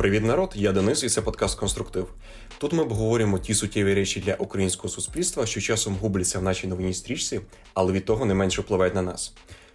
[0.00, 0.52] Привіт, народ!
[0.54, 2.08] Я Денис, і це подкаст Конструктив.
[2.58, 6.94] Тут ми обговорюємо ті суттєві речі для українського суспільства, що часом губляться в нашій новинній
[6.94, 7.40] стрічці,
[7.74, 9.32] але від того не менше впливають на нас.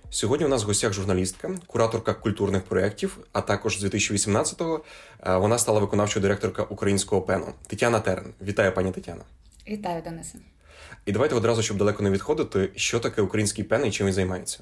[0.10, 4.84] Сьогодні у нас в гостях журналістка, кураторка культурних проєктів, а також з 2018-го
[5.28, 8.34] е, вона стала виконавчою директорка українського пену Тетяна Терен.
[8.42, 9.24] Вітаю, пані Тетяна.
[9.68, 10.38] Вітаю, Денисе.
[11.06, 14.60] І давайте одразу, щоб далеко не відходити, що таке український пен і чим він займається.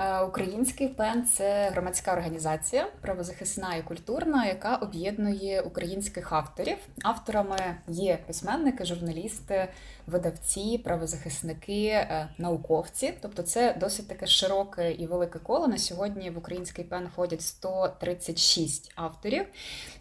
[0.00, 6.76] Е, український пен це громадська організація, правозахисна і культурна, яка об'єднує українських авторів.
[7.02, 7.58] Авторами
[7.88, 9.68] є письменники, журналісти,
[10.06, 13.14] видавці, правозахисники, е, науковці.
[13.20, 15.68] Тобто, це досить таке широке і велике коло.
[15.68, 19.44] На сьогодні в український пен входять 136 авторів,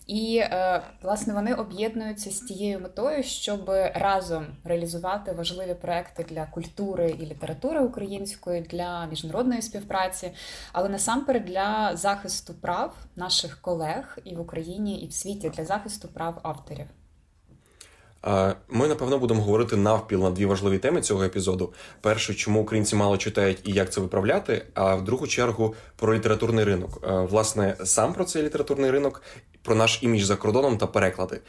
[0.07, 7.16] і е, власне вони об'єднуються з тією метою, щоб разом реалізувати важливі проекти для культури
[7.20, 10.32] і літератури української для міжнародної співпраці співпраці,
[10.73, 16.07] але насамперед для захисту прав наших колег і в Україні, і в світі для захисту
[16.07, 16.85] прав авторів.
[18.70, 23.18] Ми напевно будемо говорити навпіл на дві важливі теми цього епізоду: перше, чому українці мало
[23.18, 24.65] читають і як це виправляти.
[24.73, 26.99] А в другу чергу про літературний ринок.
[27.29, 29.21] Власне, сам про цей літературний ринок
[29.63, 31.40] про наш імідж за кордоном та переклади.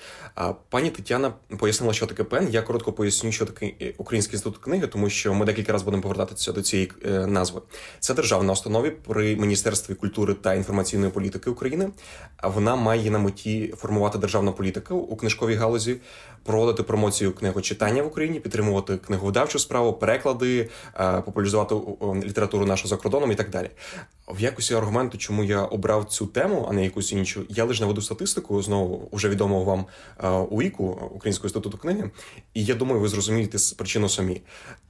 [0.69, 2.49] Пані Тетяна пояснила, що таке пен.
[2.51, 6.03] Я коротко поясню, що таке е, Український інститут книги, тому що ми декілька разів будемо
[6.03, 7.61] повертатися до цієї е, назви.
[8.01, 11.91] Це державна установа при Міністерстві культури та інформаційної політики України.
[12.43, 15.97] Вона має на меті формувати державну політику у книжковій галузі,
[16.45, 20.69] проводити промоцію книгочитання в Україні, підтримувати книговидавчу справу, переклади,
[21.01, 21.75] е, популяризувати
[22.27, 23.71] літературу нашу за кордоном і так далі.
[24.35, 28.03] В якості аргументу, чому я обрав цю тему, а не якусь іншу, я лише наведу
[28.03, 29.87] статистику знову вже відомого вам
[30.19, 32.11] е, УІКу Українського інституту книги.
[32.55, 34.43] І я думаю, ви зрозумієте причину самі.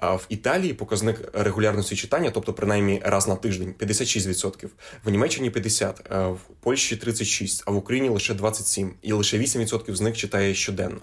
[0.02, 4.66] В Італії показник регулярності читання, тобто принаймні раз на тиждень, 56%,
[5.04, 8.90] в Німеччині 50%, е, в Польщі 36%, а в Україні лише 27%.
[9.02, 11.00] і лише 8% з них читає щоденно.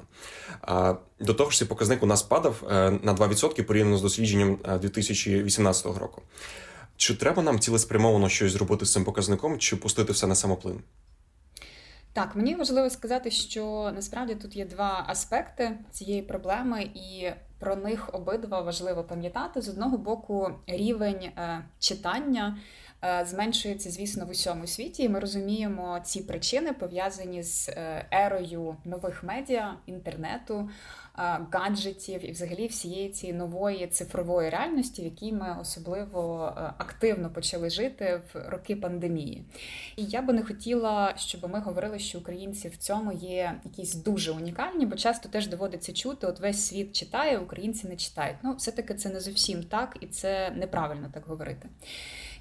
[1.19, 5.85] До того ж, цей показник у нас падав е, на 2% порівняно з дослідженням 2018
[5.85, 6.21] року.
[6.97, 10.81] Чи треба нам цілеспрямовано щось зробити з цим показником, чи пустити все на самоплин?
[12.13, 18.09] Так, мені важливо сказати, що насправді тут є два аспекти цієї проблеми, і про них
[18.13, 19.61] обидва важливо пам'ятати.
[19.61, 22.57] З одного боку, рівень е, читання
[23.03, 25.03] е, зменшується, звісно, в усьому світі.
[25.03, 30.69] І Ми розуміємо ці причини пов'язані з е, ерою нових медіа, інтернету
[31.51, 37.69] гаджетів і, взагалі, всієї цієї нової цифрової реальності, в якій ми особливо е, активно почали
[37.69, 39.43] жити в роки пандемії.
[39.95, 44.31] І я би не хотіла, щоб ми говорили, що українці в цьому є якісь дуже
[44.31, 48.37] унікальні, бо часто теж доводиться чути: от весь світ читає, українці не читають.
[48.43, 51.69] Ну, все-таки це не зовсім так, і це неправильно так говорити.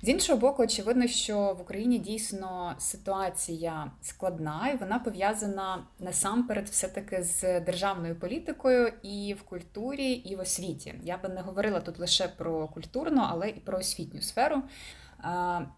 [0.02, 7.22] З іншого боку, очевидно, що в Україні дійсно ситуація складна, і вона пов'язана насамперед, все-таки
[7.22, 10.94] з державною політикою і в культурі, і в освіті.
[11.02, 14.62] Я би не говорила тут лише про культурну, але і про освітню сферу.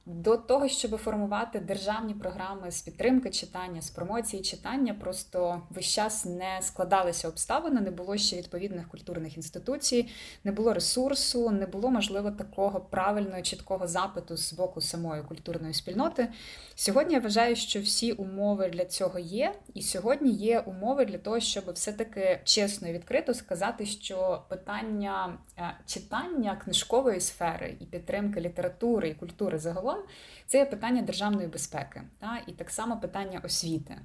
[0.06, 6.25] До того, щоб формувати державні програми з підтримки читання, з промоції читання, просто весь час
[6.25, 10.09] не складалися обставини, не було ще відповідних культурних інституцій,
[10.44, 16.28] не було ресурсу, не було можливо такого правильного чіткого запиту з боку самої культурної спільноти.
[16.75, 21.41] Сьогодні я вважаю, що всі умови для цього є, і сьогодні є умови для того,
[21.41, 29.09] щоб все-таки чесно і відкрито сказати, що питання е, читання книжкової сфери і підтримки літератури
[29.09, 29.99] і культури культури загалом,
[30.47, 33.99] це є питання державної безпеки та, і так само питання освіти.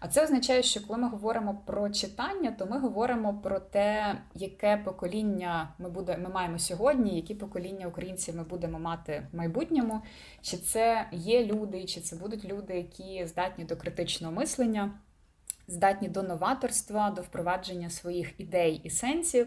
[0.00, 4.76] А це означає, що коли ми говоримо про читання, то ми говоримо про те, яке
[4.76, 10.02] покоління ми буде, ми маємо сьогодні, які покоління українців ми будемо мати в майбутньому,
[10.42, 14.90] чи це є люди, чи це будуть люди, які здатні до критичного мислення.
[15.70, 19.46] Здатні до новаторства, до впровадження своїх ідей і сенсів.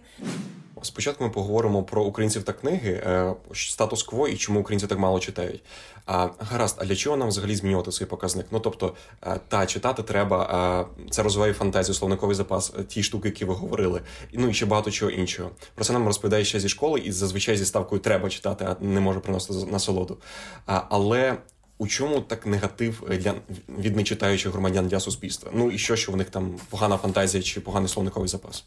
[0.81, 5.63] Спочатку ми поговоримо про українців та книги, е, статус-кво і чому українці так мало читають.
[6.05, 8.45] А гаразд, а для чого нам взагалі змінювати цей показник?
[8.51, 13.45] Ну тобто, е, та читати треба, це розвиває фантазію, словниковий запас, е, ті штуки, які
[13.45, 14.01] ви говорили,
[14.33, 15.51] ну і ще багато чого іншого.
[15.75, 18.99] Про це нам розповідає ще зі школи, і зазвичай зі ставкою треба читати, а не
[18.99, 20.17] може приносити насолоду.
[20.65, 21.37] Але
[21.77, 23.33] у чому так негатив для
[23.79, 25.51] від нечитаючих громадян для суспільства?
[25.53, 28.65] Ну і що, що в них там погана фантазія чи поганий словниковий запас?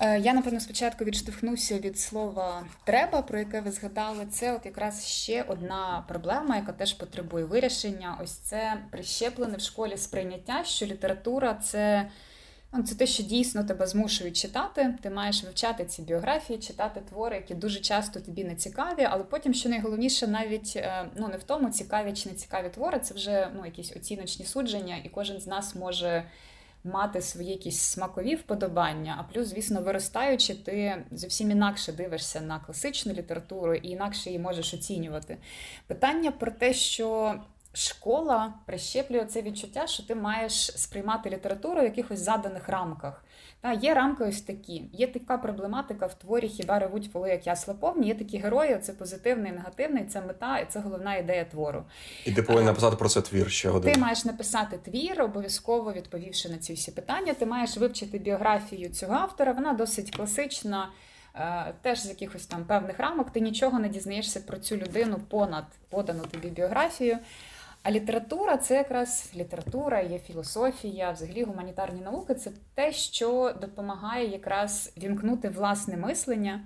[0.00, 4.26] Е, я, напевно, спочатку відштовхнуся від слова треба, про яке ви згадали.
[4.30, 8.18] Це от якраз ще одна проблема, яка теж потребує вирішення.
[8.22, 12.08] Ось це прищеплене в школі сприйняття, що література це
[12.86, 14.94] це те, що дійсно тебе змушують читати.
[15.02, 19.54] Ти маєш вивчати ці біографії, читати твори, які дуже часто тобі не цікаві, але потім,
[19.54, 23.48] що найголовніше, навіть е, ну не в тому, цікаві чи не цікаві твори, це вже
[23.56, 26.24] ну, якісь оціночні судження, і кожен з нас може
[26.84, 29.16] мати свої якісь смакові вподобання.
[29.18, 34.74] А плюс, звісно, виростаючи, ти зовсім інакше дивишся на класичну літературу і інакше її можеш
[34.74, 35.36] оцінювати.
[35.86, 37.34] Питання про те, що
[37.78, 43.24] школа прищеплює це відчуття, що ти маєш сприймати літературу в якихось заданих рамках.
[43.60, 44.82] Та Є рамки ось такі.
[44.92, 48.06] Є така проблематика в творі Хіба ревуть воли, як ясла повні.
[48.06, 51.84] Є такі герої, це позитивний, негативний, це мета, і це головна ідея твору.
[52.24, 53.92] І ти повинен написати про це твір ще один.
[53.92, 57.34] Ти маєш написати твір, обов'язково відповівши на ці всі питання.
[57.34, 59.52] Ти маєш вивчити біографію цього автора.
[59.52, 60.88] Вона досить класична.
[61.34, 65.64] Е, теж з якихось там певних рамок ти нічого не дізнаєшся про цю людину понад
[65.88, 67.18] подану тобі біографію.
[67.82, 74.92] А література це якраз література, є філософія, взагалі гуманітарні науки це те, що допомагає якраз
[74.96, 76.60] вімкнути власне мислення,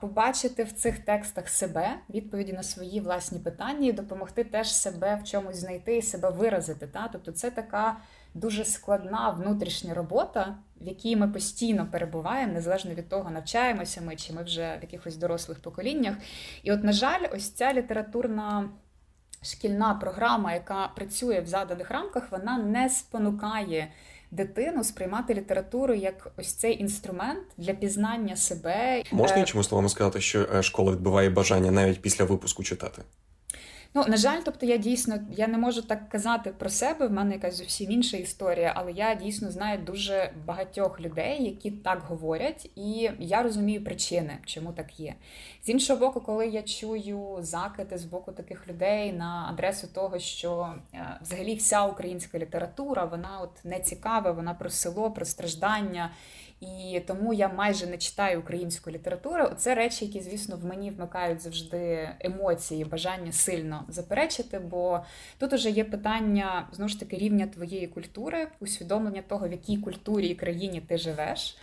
[0.00, 5.24] побачити в цих текстах себе, відповіді на свої власні питання і допомогти теж себе в
[5.24, 6.86] чомусь знайти і себе виразити.
[6.86, 7.08] Та?
[7.12, 7.96] Тобто це така
[8.34, 14.32] дуже складна внутрішня робота, в якій ми постійно перебуваємо, незалежно від того, навчаємося ми чи
[14.32, 16.16] ми вже в якихось дорослих поколіннях.
[16.62, 18.70] І, от, на жаль, ось ця літературна
[19.42, 23.88] шкільна програма, яка працює в заданих рамках, вона не спонукає
[24.30, 29.02] дитину сприймати літературу як ось цей інструмент для пізнання себе.
[29.12, 33.02] Можна е, іншими словами сказати, що е, школа відбиває бажання навіть після випуску читати.
[33.98, 37.06] Ну, на жаль, тобто я дійсно я не можу так казати про себе.
[37.06, 42.00] В мене якась зовсім інша історія, але я дійсно знаю дуже багатьох людей, які так
[42.08, 45.14] говорять, і я розумію причини, чому так є.
[45.62, 50.74] З іншого боку, коли я чую закити з боку таких людей на адресу того, що
[50.94, 56.10] е, взагалі вся українська література вона от не цікава, вона про село, про страждання
[56.60, 59.44] і тому я майже не читаю українську літературу.
[59.56, 64.58] Це речі, які, звісно, в мені вмикають завжди емоції, бажання сильно заперечити.
[64.58, 65.00] Бо
[65.38, 70.26] тут уже є питання знову ж таки рівня твоєї культури, усвідомлення того, в якій культурі
[70.26, 71.56] і країні ти живеш.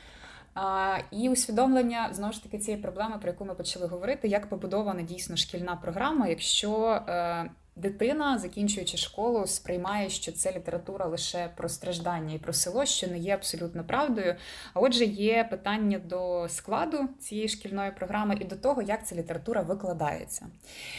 [0.54, 5.02] А, І усвідомлення знову ж таки цієї проблеми, про яку ми почали говорити, як побудована
[5.02, 12.34] дійсно шкільна програма, якщо е, дитина, закінчуючи школу, сприймає, що це література лише про страждання
[12.36, 14.36] і про село, що не є абсолютно правдою.
[14.74, 19.62] А отже, є питання до складу цієї шкільної програми і до того, як ця література
[19.62, 20.46] викладається.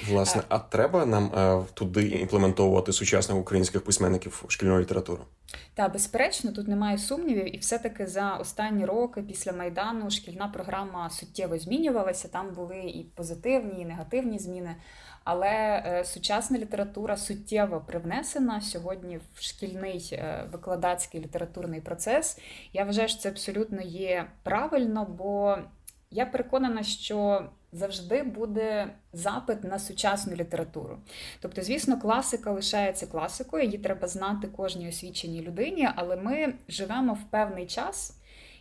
[0.08, 5.24] Власне, а треба нам е, туди імплементовувати сучасних українських письменників шкільну літературу?
[5.74, 11.58] Та безперечно, тут немає сумнівів, і все-таки за останні роки після майдану шкільна програма суттєво
[11.58, 12.28] змінювалася.
[12.28, 14.76] Там були і позитивні, і негативні зміни.
[15.26, 22.38] Але е, сучасна література суттєво привнесена сьогодні в шкільний е, викладацький літературний процес.
[22.72, 25.58] Я вважаю, що це абсолютно є правильно, бо
[26.10, 30.98] я переконана, що завжди буде запит на сучасну літературу.
[31.40, 37.30] Тобто, звісно, класика лишається класикою, її треба знати кожній освіченій людині, але ми живемо в
[37.30, 38.16] певний час.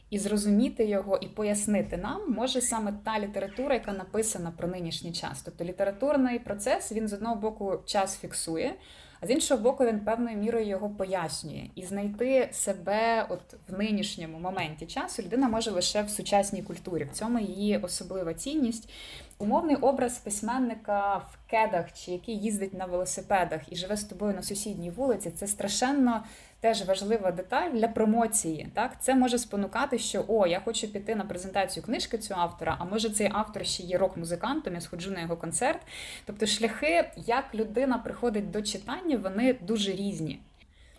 [0.10, 5.42] І зрозуміти його і пояснити нам може саме та література, яка написана про нинішній час.
[5.46, 8.76] Тобто літературний процес він з одного боку час фіксує,
[9.22, 11.70] а з іншого боку, він певною мірою його пояснює.
[11.76, 17.04] І знайти себе от в нинішньому моменті часу людина може лише в сучасній культурі.
[17.04, 18.90] В цьому її особлива цінність.
[19.38, 24.44] Умовний образ письменника в кедах, чи який їздить на велосипедах і живе з тобою на
[24.44, 26.24] сусідній вулиці, це страшенно
[26.66, 28.68] теж важлива деталь для промоції.
[28.74, 32.86] Так, Це може спонукати, що о, я хочу піти на презентацію книжки цього автора, а
[32.86, 35.80] може цей автор ще є рок-музикантом, я сходжу на його концерт.
[36.26, 40.40] Тобто, шляхи, як людина приходить до читання, вони дуже різні.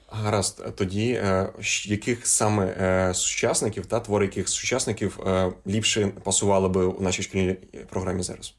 [0.08, 1.49] Гаразд, тоді е,
[1.85, 7.54] яких саме е, сучасників та твори яких сучасників е, ліпше пасували би у нашій шкільній
[7.88, 8.54] програмі зараз?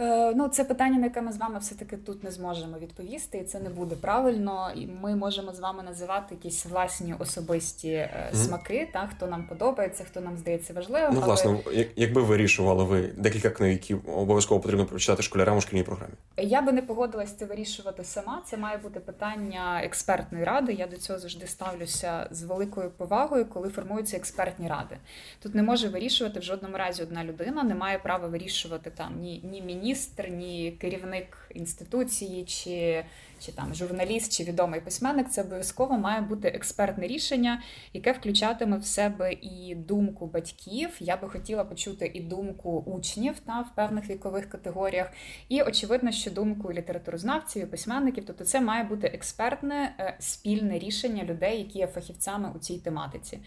[0.00, 3.44] Е, ну, це питання, на яке ми з вами все-таки тут не зможемо відповісти, і
[3.44, 4.70] це не буде правильно.
[4.76, 8.34] І ми можемо з вами називати якісь власні особисті mm-hmm.
[8.34, 11.10] смаки, та хто нам подобається, хто нам здається важливим.
[11.14, 11.86] Ну, власне, але...
[11.96, 16.12] якби вирішували ви декілька книг, які обов'язково потрібно прочитати школярам у шкільній програмі.
[16.36, 18.42] Я би не погодилась це вирішувати сама.
[18.46, 20.72] Це має бути питання експертної ради.
[20.72, 24.96] Я до цього завжди ставлюся з великою повагою, коли формуються експертні ради.
[25.42, 29.40] Тут не може вирішувати в жодному разі одна людина, не має права вирішувати там ні
[29.44, 33.04] ні міністр, ні керівник інституції чи
[33.40, 38.84] чи там журналіст, чи відомий письменник, це обов'язково має бути експертне рішення, яке включатиме в
[38.84, 40.96] себе і думку батьків.
[41.00, 45.12] Я би хотіла почути і думку учнів та в певних вікових категоріях.
[45.48, 51.24] І очевидно, що думку літературознавців, і письменників, тобто це має бути експертне е, спільне рішення
[51.24, 53.38] людей, які є фахівцями у цій тематиці.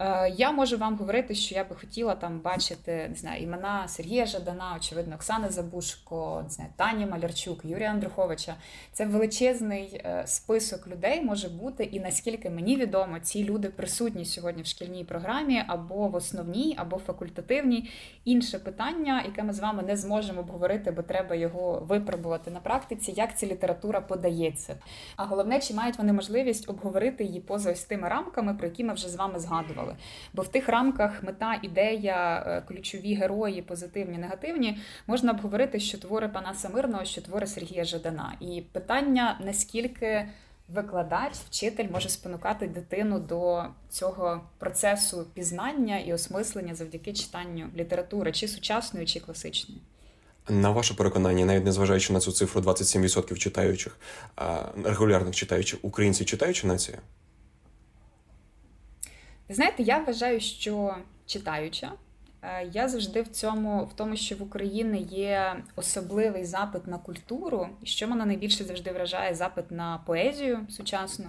[0.00, 4.26] Е, я можу вам говорити, що я би хотіла там бачити не знаю, імена Сергія
[4.26, 8.54] Жадана, очевидно, Оксани Забушко, не знаю, Тані Малярчук, Юрія Андруховича.
[8.92, 14.62] Це величезний е, список людей може бути, і наскільки мені відомо, ці люди присутні сьогодні
[14.62, 17.90] в шкільній програмі або в основній, або факультативній.
[18.24, 23.12] Інше питання, яке ми з вами не зможемо обговорити, бо треба його випробувати на практиці,
[23.16, 24.76] як ця література подається.
[25.16, 28.94] А головне, чи мають вони можливість обговорити її поза ось тими рамками, про які ми
[28.94, 29.96] вже з вами згадували.
[30.34, 36.28] Бо в тих рамках мета, ідея, е, ключові герої, позитивні, негативні, можна обговорити, що твори
[36.28, 38.34] Панаса Мирного, що твори Сергія Жадана.
[38.40, 40.28] І питання наскільки.
[40.68, 48.48] Викладач, вчитель може спонукати дитину до цього процесу пізнання і осмислення завдяки читанню літератури, чи
[48.48, 49.80] сучасної, чи класичної.
[50.48, 53.96] На ваше переконання, навіть незважаючи на цю цифру 27% читаючих,
[54.84, 56.98] регулярних читаючих, українці читаюча нація?
[59.48, 60.96] Знаєте, я вважаю, що
[61.26, 61.92] читаюча.
[62.48, 67.68] Е, я завжди в цьому, в тому, що в Україні є особливий запит на культуру,
[67.82, 71.26] і що мене найбільше завжди вражає запит на поезію сучасну.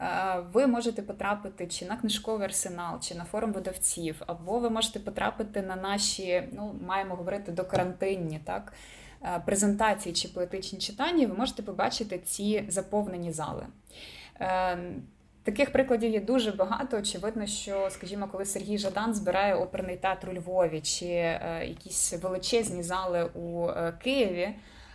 [0.00, 4.98] Е, ви можете потрапити чи на книжковий арсенал, чи на форум видавців, або ви можете
[5.00, 8.72] потрапити на наші, ну маємо говорити до карантинні, так
[9.22, 11.26] е, презентації чи поетичні читання.
[11.26, 13.66] Ви можете побачити ці заповнені зали.
[15.46, 16.98] Таких прикладів є дуже багато.
[16.98, 22.82] Очевидно, що, скажімо, коли Сергій Жадан збирає оперний театр у Львові чи е, якісь величезні
[22.82, 24.48] зали у е, Києві.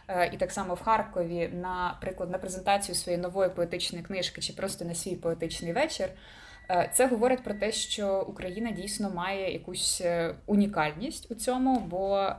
[0.07, 4.85] Е, і так само в Харкові, наприклад, на презентацію своєї нової поетичної книжки чи просто
[4.85, 6.09] на свій поетичний вечір,
[6.93, 10.03] це говорить про те, що Україна дійсно має якусь
[10.45, 12.29] унікальність у цьому, бо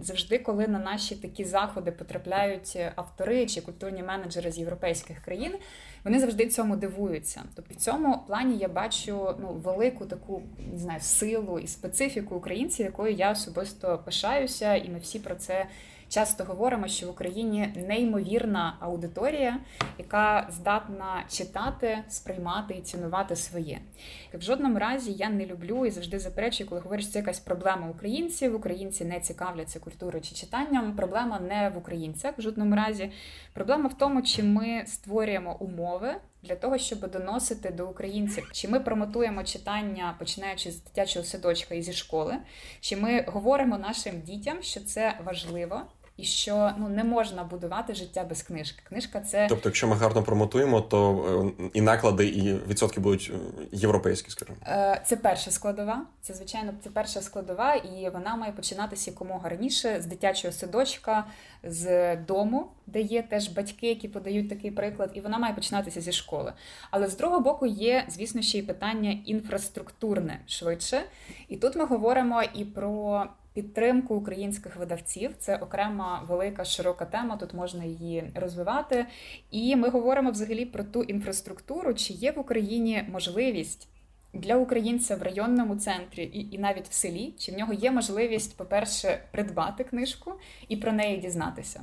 [0.00, 5.52] завжди, коли на наші такі заходи потрапляють автори чи культурні менеджери з європейських країн,
[6.04, 7.42] вони завжди цьому дивуються.
[7.54, 10.42] Тобто в цьому плані я бачу ну велику таку
[10.72, 15.66] не знаю силу і специфіку українців, якою я особисто пишаюся, і ми всі про це
[16.14, 19.60] часто говоримо, що в Україні неймовірна аудиторія,
[19.98, 23.80] яка здатна читати, сприймати і цінувати своє.
[24.34, 27.88] В жодному разі я не люблю і завжди заперечую, коли говориш, що це якась проблема
[27.88, 28.54] українців.
[28.54, 30.96] Українці не цікавляться культурою чи читанням.
[30.96, 33.10] Проблема не в українцях в жодному разі.
[33.52, 36.14] Проблема в тому, чи ми створюємо умови.
[36.42, 41.82] Для того щоб доносити до українців, чи ми промотуємо читання, починаючи з дитячого садочка і
[41.82, 42.36] зі школи,
[42.80, 45.82] чи ми говоримо нашим дітям, що це важливо,
[46.16, 48.82] і що ну не можна будувати життя без книжки.
[48.88, 53.64] Книжка це тобто, якщо ми гарно промотуємо, то е, і наклади, і відсотки будуть е,
[53.72, 54.58] європейські, скажімо.
[54.66, 56.02] Е, це перша складова.
[56.20, 61.24] Це звичайно це перша складова, і вона має починатися якомога раніше з дитячого садочка,
[61.62, 66.12] з дому, де є теж батьки, які подають такий приклад, і вона має починатися зі
[66.12, 66.52] школи.
[66.90, 71.02] Але з другого боку є, звісно, ще й питання інфраструктурне швидше.
[71.48, 75.30] І тут ми говоримо і про підтримку українських видавців.
[75.38, 77.36] Це окрема велика широка тема.
[77.36, 79.06] Тут можна її розвивати.
[79.50, 83.88] І ми говоримо взагалі про ту інфраструктуру, чи є в Україні можливість.
[84.32, 88.56] Для українця в районному центрі і і навіть в селі, чи в нього є можливість,
[88.56, 90.32] по-перше, придбати книжку
[90.68, 91.80] і про неї дізнатися.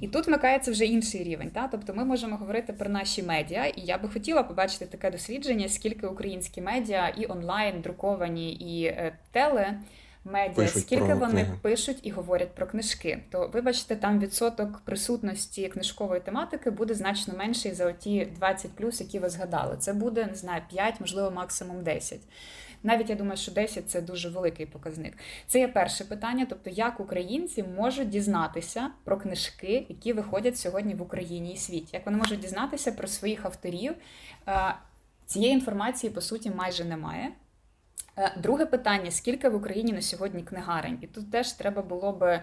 [0.00, 1.50] І тут вмикається вже інший рівень.
[1.50, 1.68] Та?
[1.68, 6.06] Тобто ми можемо говорити про наші медіа, і я би хотіла побачити таке дослідження, скільки
[6.06, 9.80] українські медіа і онлайн, друковані, і е, теле
[10.24, 11.58] медіа, пишуть скільки вони книги.
[11.62, 17.74] пишуть і говорять про книжки, то вибачте, там відсоток присутності книжкової тематики буде значно менший
[17.74, 19.76] за оті 20 плюс, які ви згадали.
[19.76, 22.20] Це буде не знаю, 5, можливо, максимум 10.
[22.82, 25.18] Навіть я думаю, що 10– це дуже великий показник.
[25.46, 31.02] Це є перше питання, тобто як українці можуть дізнатися про книжки, які виходять сьогодні в
[31.02, 33.94] Україні і світі, як вони можуть дізнатися про своїх авторів.
[35.26, 37.32] Цієї інформації по суті майже немає.
[38.16, 40.98] Е, друге питання: скільки в Україні на сьогодні книгарень?
[41.02, 42.40] І тут теж треба було би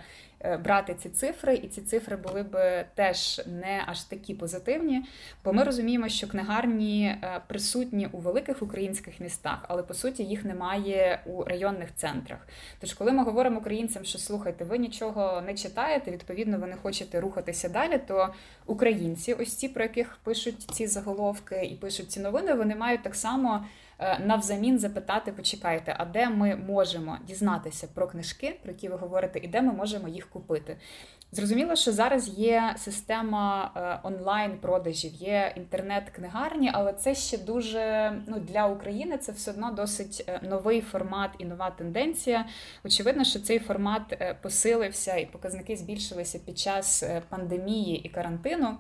[0.63, 5.05] брати ці цифри, і ці цифри були б теж не аж такі позитивні,
[5.43, 10.45] бо ми розуміємо, що книгарні е, присутні у великих українських містах, але по суті їх
[10.45, 12.47] немає у районних центрах.
[12.79, 17.21] Тож, коли ми говоримо українцям, що слухайте, ви нічого не читаєте, відповідно, ви не хочете
[17.21, 18.33] рухатися далі, то
[18.65, 23.15] українці, ось ці, про яких пишуть ці заголовки і пишуть ці новини, вони мають так
[23.15, 23.65] само.
[24.03, 29.39] Е, навзамін запитати, почекайте, а де ми можемо дізнатися про книжки, про які ви говорите,
[29.39, 30.77] і де ми можемо їх купити.
[31.33, 38.67] Зрозуміло, що зараз є система е, онлайн-продажів, є інтернет-книгарні, але це ще дуже ну для
[38.67, 42.45] України це все одно досить е, новий формат і нова тенденція.
[42.83, 48.77] Очевидно, що цей формат е, посилився і показники збільшилися під час пандемії і карантину.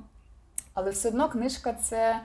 [0.73, 2.21] Але все одно книжка це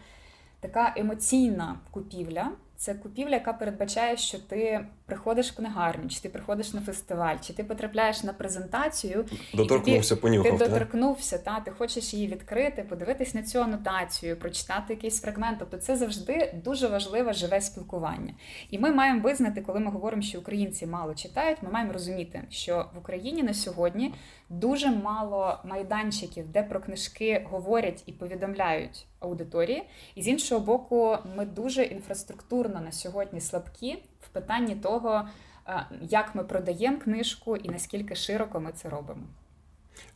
[0.61, 2.51] така емоційна купівля.
[2.77, 7.53] Це купівля, яка передбачає, що ти приходиш в книгарню, чи ти приходиш на фестиваль, чи
[7.53, 12.83] ти потрапляєш на презентацію, доторкнувся і тобі, понюхав, ти доторкнувся, та ти хочеш її відкрити,
[12.83, 15.59] подивитись на цю анотацію, прочитати якийсь фрагмент.
[15.59, 18.35] Тобто це завжди дуже важливе живе спілкування.
[18.71, 22.91] І ми маємо визнати, коли ми говоримо, що українці мало читають, ми маємо розуміти, що
[22.95, 24.15] в Україні на сьогодні
[24.49, 29.83] дуже мало майданчиків, де про книжки говорять і повідомляють аудиторії.
[30.15, 33.99] І з іншого боку, ми дуже інфраструктурно на сьогодні слабкі
[34.37, 35.29] питанні того,
[35.69, 39.23] е, як ми продаємо книжку і наскільки широко ми це робимо.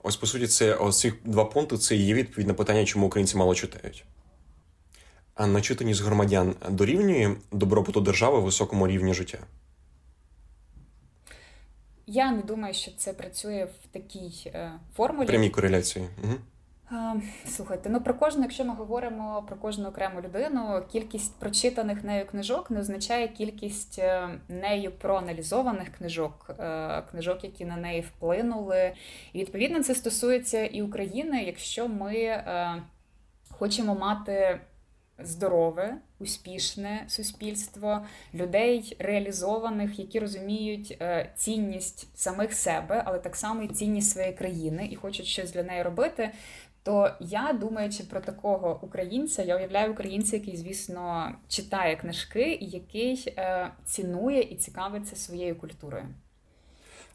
[0.03, 3.37] Ось по суті, це ось ці два пункти це є відповідь на питання, чому українці
[3.37, 4.05] мало читають.
[5.35, 9.39] А начитаність громадян дорівнює добробуту держави високому рівні життя.
[12.07, 15.27] Я не думаю, що це працює в такій е, формулі.
[15.27, 16.09] Прямій кореляції.
[16.25, 16.35] Угу.
[17.47, 22.70] Слухайте, ну про кожну, якщо ми говоримо про кожну окрему людину, кількість прочитаних нею книжок
[22.70, 28.92] не означає кількість е, нею проаналізованих книжок, е, книжок, які на неї вплинули.
[29.32, 32.82] І відповідно це стосується і України, якщо ми е,
[33.50, 34.61] хочемо мати
[35.18, 41.02] здорове, успішне суспільство, людей реалізованих, які розуміють
[41.37, 45.82] цінність самих себе, але так само і цінність своєї країни і хочуть щось для неї
[45.82, 46.30] робити.
[46.83, 53.35] То я думаючи про такого українця, я уявляю українця, який, звісно, читає книжки і який
[53.37, 56.05] е, цінує і цікавиться своєю культурою.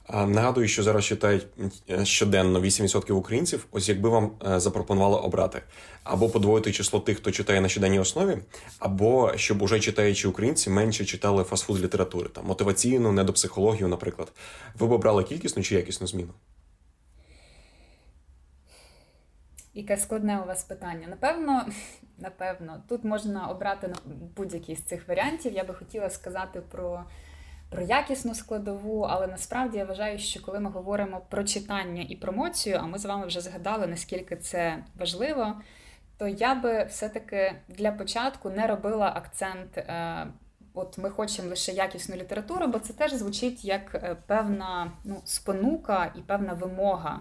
[0.09, 1.47] Нагадую, що зараз читають
[1.89, 3.67] е, щоденно 8% українців.
[3.71, 5.61] Ось якби вам е, запропонували обрати
[6.03, 8.37] або подвоїти число тих, хто читає на щоденній основі,
[8.79, 14.31] або щоб уже читаючи українці менше читали фастфуд літератури, там мотиваційну, недопсихологію, наприклад.
[14.79, 16.33] Ви б обрали кількісну чи якісну зміну?
[19.75, 21.07] Яке складне у вас питання?
[21.07, 21.65] Напевно,
[22.17, 23.93] напевно, тут можна обрати
[24.37, 25.53] будь-який з цих варіантів.
[25.53, 27.03] Я би хотіла сказати про
[27.69, 32.79] про якісну складову, але насправді я вважаю, що коли ми говоримо про читання і промоцію,
[32.81, 35.61] а ми з вами вже згадали, наскільки це важливо,
[36.17, 39.77] то я би все-таки для початку не робила акцент.
[39.77, 40.27] Е,
[40.73, 46.11] от ми хочемо лише якісну літературу, бо це теж звучить як е, певна ну, спонука
[46.15, 47.19] і певна вимога.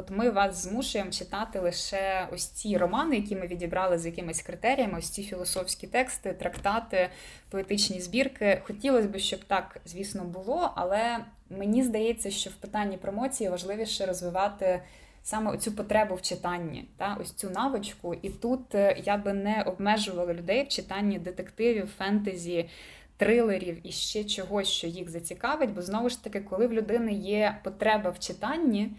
[0.00, 4.98] От ми вас змушуємо читати лише ось ці романи, які ми відібрали з якимись критеріями,
[4.98, 7.08] ось ці філософські тексти, трактати,
[7.50, 8.62] поетичні збірки.
[8.64, 11.18] Хотілося б, щоб так, звісно, було, але
[11.50, 14.82] мені здається, що в питанні промоції важливіше розвивати.
[15.22, 19.62] Саме цю потребу в читанні, та ось цю навичку, і тут е, я би не
[19.62, 22.68] обмежувала людей в читанні детективів, фентезі,
[23.16, 25.70] трилерів і ще чогось, що їх зацікавить.
[25.70, 28.90] Бо знову ж таки, коли в людини є потреба в читанні,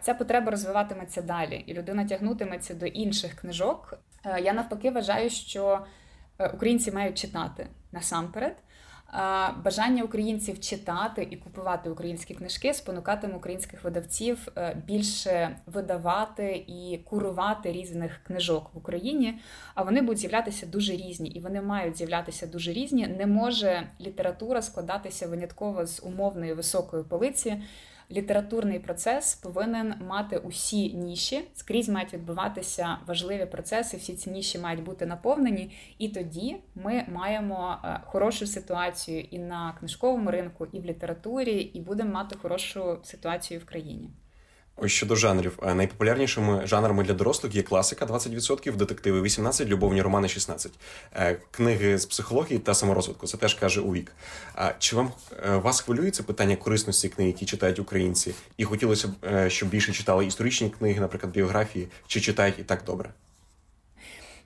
[0.00, 3.98] ця потреба розвиватиметься далі, і людина тягнутиметься до інших книжок.
[4.24, 5.80] Е, я навпаки вважаю, що
[6.38, 8.56] е, українці мають читати насамперед.
[9.64, 14.48] Бажання українців читати і купувати українські книжки спонукатиме українських видавців
[14.86, 19.40] більше видавати і курувати різних книжок в Україні.
[19.74, 23.06] А вони будуть з'являтися дуже різні, і вони мають з'являтися дуже різні.
[23.06, 27.62] Не може література складатися винятково з умовної високої полиці
[28.12, 34.84] літературний процес повинен мати усі ніші, скрізь мають відбуватися важливі процеси, всі ці ніші мають
[34.84, 40.84] бути наповнені, і тоді ми маємо е, хорошу ситуацію і на книжковому ринку, і в
[40.84, 44.10] літературі, і будемо мати хорошу ситуацію в країні.
[44.86, 45.58] Щодо жанрів.
[45.62, 50.70] Е, найпопулярнішими жанрами для дорослих є класика 20%, детективи 18%, любовні романи 16%,
[51.14, 53.26] е, книги з психології та саморозвитку.
[53.26, 54.12] Це теж каже у вік.
[54.54, 55.12] А чи вам
[55.46, 58.34] е, вас хвилює це питання корисності книг, які читають українці?
[58.56, 63.10] І хотілося б, щоб більше читали історичні книги, наприклад, біографії, чи читають і так добре?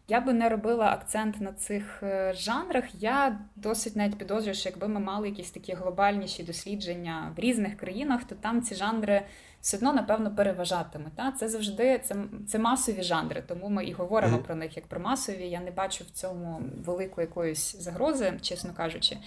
[0.08, 2.84] Я би не робила акцент на цих жанрах.
[3.00, 8.24] Я досить навіть підозрюю, що якби ми мали якісь такі глобальніші дослідження в різних країнах,
[8.24, 9.22] то там ці жанри
[9.64, 11.10] все одно, напевно, переважатиме.
[11.16, 11.32] Та?
[11.32, 12.16] Це завжди це
[12.48, 14.42] це масові жанри, тому ми і говоримо mm-hmm.
[14.42, 15.48] про них як про масові.
[15.48, 19.18] Я не бачу в цьому великої якоїсь загрози, чесно кажучи.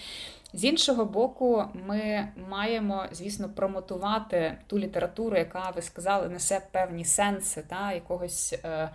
[0.53, 7.63] З іншого боку, ми маємо, звісно, промотувати ту літературу, яка ви сказали, несе певні сенси,
[7.67, 8.55] та, якогось.
[8.63, 8.89] Е,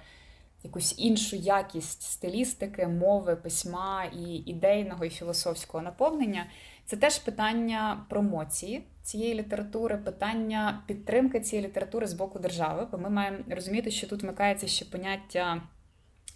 [0.65, 6.47] Якусь іншу якість стилістики, мови, письма і ідейного і філософського наповнення.
[6.87, 13.11] Це теж питання промоції цієї літератури, питання підтримки цієї літератури з боку держави, бо ми
[13.11, 15.63] маємо розуміти, що тут вмикається ще поняття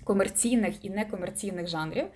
[0.04, 2.06] комерційних і некомерційних жанрів.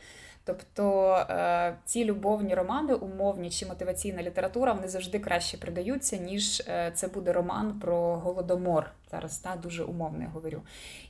[0.45, 6.93] Тобто е, ці любовні романи, умовні чи мотиваційна література, вони завжди краще придаються, ніж е,
[6.95, 8.91] це буде роман про голодомор.
[9.11, 10.63] Зараз та дуже умовно я говорю.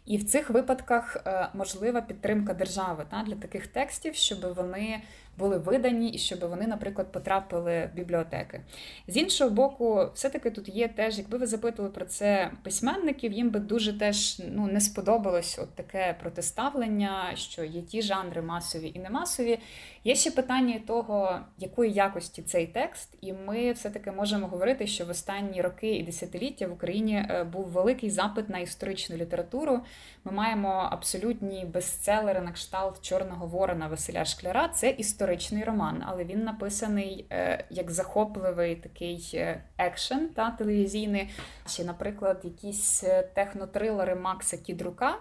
[0.06, 5.02] І в цих випадках е, можлива підтримка держави та, для таких текстів, щоб вони
[5.40, 8.60] були видані і щоб вони, наприклад, потрапили в бібліотеки.
[9.08, 13.60] З іншого боку, все-таки тут є теж, якби ви запитували про це письменників, їм би
[13.60, 19.10] дуже теж ну, не сподобалось от таке протиставлення, що є ті жанри масові і не
[19.10, 19.58] масові.
[20.04, 25.10] Є ще питання того, якої якості цей текст, і ми все-таки можемо говорити, що в
[25.10, 29.80] останні роки і десятиліття в Україні е, був великий запит на історичну літературу.
[30.24, 34.68] Ми маємо абсолютні бестселери на кшталт Чорного Ворона Василя Шкляра.
[34.68, 41.30] Це історичний роман, але він написаний е, як захопливий такий е, екшен та телевізійний.
[41.66, 45.18] Чи, наприклад, якісь технотрилери Макса Кідрука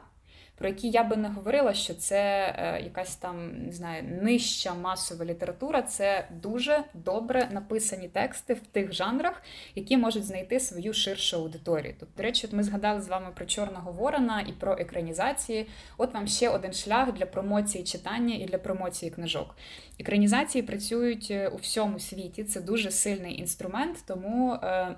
[0.60, 5.26] про які я би не говорила, що це е, якась там не знаю, нижча масова
[5.26, 5.82] література.
[5.82, 9.44] Це дуже добре написані тексти в тих жанрах,
[9.76, 11.96] які можуть знайти свою ширшу аудиторію.
[12.00, 15.68] Тобто, до речі, от ми згадали з вами про Чорного Ворона і про екранізації.
[15.98, 19.56] От вам ще один шлях для промоції читання і для промоції книжок.
[20.00, 22.44] Екранізації працюють е, у всьому світі.
[22.44, 24.54] Це дуже сильний інструмент, тому.
[24.54, 24.96] Е,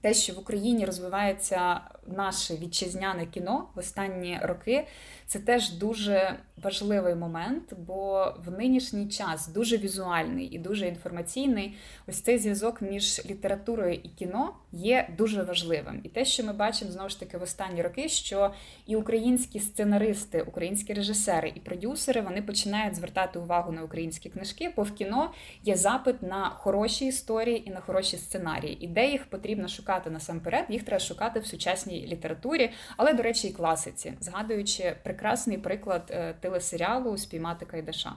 [0.00, 1.80] те, що в Україні розвивається
[2.16, 4.86] наше вітчизняне кіно в останні роки,
[5.26, 11.76] це теж дуже важливий момент, бо в нинішній час дуже візуальний і дуже інформаційний.
[12.06, 16.00] Ось цей зв'язок між літературою і кіно є дуже важливим.
[16.02, 18.50] І те, що ми бачимо знову ж таки в останні роки, що
[18.86, 24.82] і українські сценаристи, українські режисери і продюсери вони починають звертати увагу на українські книжки, бо
[24.82, 25.30] в кіно
[25.64, 28.84] є запит на хороші історії і на хороші сценарії.
[28.84, 33.48] І де їх потрібно шукати насамперед, їх треба шукати в сучасній літературі, але, до речі,
[33.48, 38.12] і класиці, згадуючи прекрасний приклад е, телесеріалу Спіймати Кайдаша.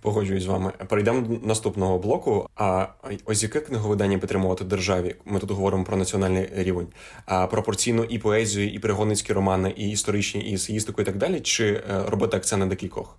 [0.00, 0.72] Погоджуюсь з вами.
[0.88, 2.48] Перейдемо до наступного блоку.
[2.56, 2.86] А
[3.24, 5.16] ось яке книговидання підтримувати державі?
[5.24, 6.86] Ми тут говоримо про національний рівень,
[7.26, 11.40] а пропорційно і поезію, і пригодницькі романи, і історичні, і есеїстику, і так далі.
[11.40, 13.18] Чи е, робити акцент на декількох?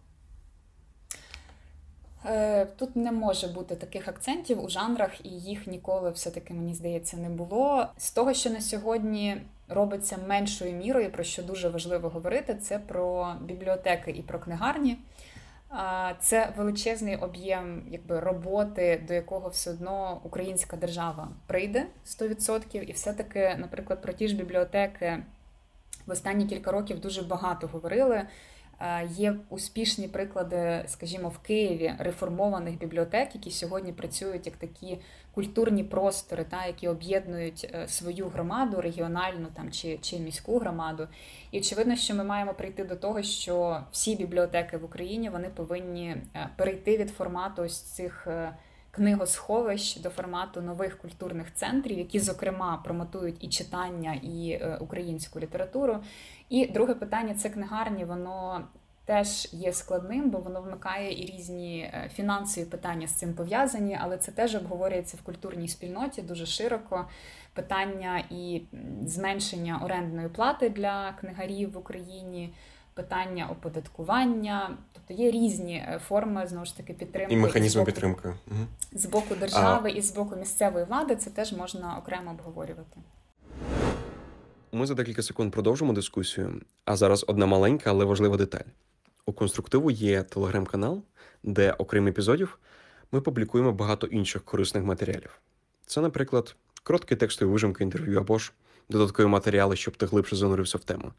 [2.26, 7.18] Е, тут не може бути таких акцентів у жанрах, і їх ніколи все-таки, мені здається,
[7.18, 7.88] не було.
[7.98, 13.34] З того, що на сьогодні робиться меншою мірою, про що дуже важливо говорити, це про
[13.42, 14.98] бібліотеки і про книгарні.
[16.20, 22.82] Це величезний об'єм якби, роботи, до якого все одно українська держава прийде 100%.
[22.82, 25.24] І все-таки, наприклад, про ті ж бібліотеки
[26.06, 28.22] в останні кілька років дуже багато говорили.
[28.82, 34.98] Е, є успішні приклади, скажімо, в Києві реформованих бібліотек, які сьогодні працюють як такі
[35.34, 41.08] культурні простори, та які об'єднують е, свою громаду, регіональну там чи, чи міську громаду.
[41.52, 46.16] І очевидно, що ми маємо прийти до того, що всі бібліотеки в Україні вони повинні
[46.36, 48.28] е, перейти від формату ось цих.
[49.00, 56.00] Книгосховищ до формату нових культурних центрів, які, зокрема, промотують і читання, і українську літературу.
[56.50, 58.68] І друге питання це книгарні, воно
[59.06, 64.18] теж є складним, бо воно вмикає і різні е, фінансові питання з цим пов'язані, але
[64.18, 67.06] це теж обговорюється в культурній спільноті дуже широко.
[67.54, 68.62] Питання і
[69.06, 72.54] зменшення орендної плати для книгарів в Україні.
[73.00, 78.34] Питання оподаткування, тобто є різні е, форми знову ж таки підтримки і механізми підтримки
[78.92, 79.98] з боку держави а...
[79.98, 81.16] і з боку місцевої влади.
[81.16, 82.98] Це теж можна окремо обговорювати.
[84.72, 86.62] Ми за декілька секунд продовжимо дискусію.
[86.86, 88.70] А зараз одна маленька, але важлива деталь.
[89.26, 91.02] У конструктиву є телеграм-канал,
[91.44, 92.60] де, окрім епізодів,
[93.12, 95.40] ми публікуємо багато інших корисних матеріалів.
[95.86, 98.54] Це, наприклад, короткі текстові вижимки інтерв'ю або ж
[98.90, 101.12] додаткові матеріали, щоб ти глибше занурився в тему.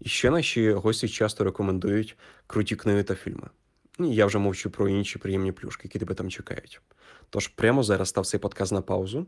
[0.00, 3.48] І ще наші гості часто рекомендують круті книги та фільми.
[3.98, 6.80] І я вже мовчу про інші приємні плюшки, які тебе там чекають.
[7.30, 9.26] Тож прямо зараз став цей подкаст на паузу.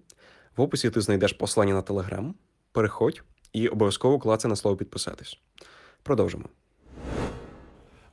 [0.57, 2.35] В описі ти знайдеш послання на телеграм.
[2.73, 5.39] Переходь і обов'язково клацай на слово підписатись.
[6.03, 6.49] Продовжимо.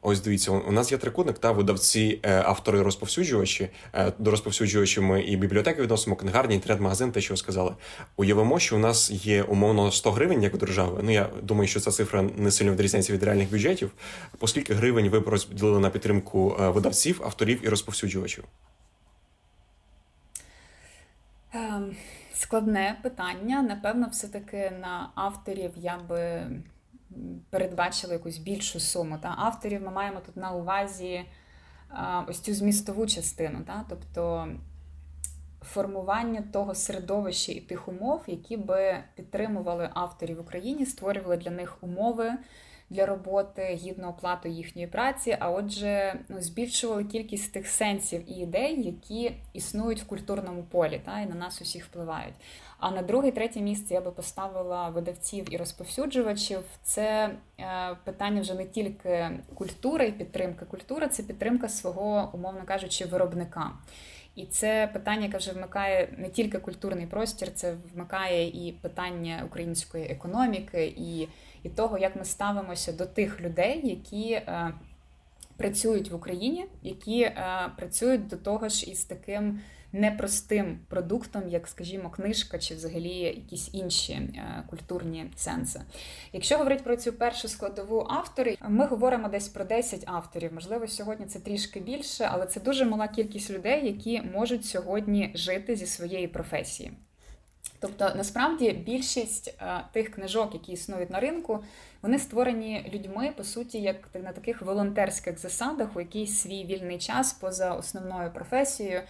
[0.01, 3.69] Ось дивіться, у нас є трикутник та видавці, е, автори, розповсюджувачі.
[3.93, 7.75] Е, до розповсюджувачів ми і бібліотеки відносимо, книгарні, інтернет-магазин, те, що ви сказали.
[8.15, 10.99] Уявимо, що у нас є умовно 100 гривень як держави.
[11.03, 13.91] Ну я думаю, що ця цифра не сильно відрізняється від реальних бюджетів.
[14.39, 18.43] Оскільки гривень ви розділили на підтримку е, видавців, авторів і розповсюджувачів?
[21.53, 21.93] Um
[22.37, 23.61] складне питання.
[23.61, 26.47] Напевно, все-таки на авторів я би
[27.49, 29.17] передбачила якусь більшу суму.
[29.21, 31.25] Та Авторів ми маємо тут на увазі
[32.27, 33.85] ось цю змістову частину, та?
[33.89, 34.47] тобто
[35.61, 41.77] формування того середовища і тих умов, які би підтримували авторів в Україні, створювали для них
[41.81, 42.31] умови
[42.89, 48.83] для роботи, гідну оплату їхньої праці, а отже, ну, збільшували кількість тих сенсів і ідей,
[48.83, 52.35] які існують в культурному полі, та і на нас усіх впливають.
[52.79, 56.59] А на друге, третє місце я би поставила видавців і розповсюджувачів.
[56.83, 63.05] Це е, питання вже не тільки культури і підтримки культури, це підтримка свого, умовно кажучи,
[63.05, 63.71] виробника.
[64.35, 70.05] І це питання, яке вже вмикає не тільки культурний простір, це вмикає і питання української
[70.05, 71.27] економіки, і
[71.67, 74.73] і того, як ми ставимося до тих людей, які е,
[75.57, 79.59] працюють в Україні, які е, працюють до того ж із таким
[79.91, 85.81] непростим продуктом, як, скажімо, книжка чи взагалі якісь інші е, культурні сенси.
[86.33, 90.53] Якщо говорити про цю першу складову автори, ми говоримо десь про 10 авторів.
[90.53, 95.75] Можливо, сьогодні це трішки більше, але це дуже мала кількість людей, які можуть сьогодні жити
[95.75, 96.91] зі своєї професії.
[97.79, 101.63] Тобто, насправді більшість е, тих книжок, які існують на ринку,
[102.01, 107.33] вони створені людьми, по суті, як на таких волонтерських засадах, у якийсь свій вільний час
[107.33, 109.01] поза основною професією.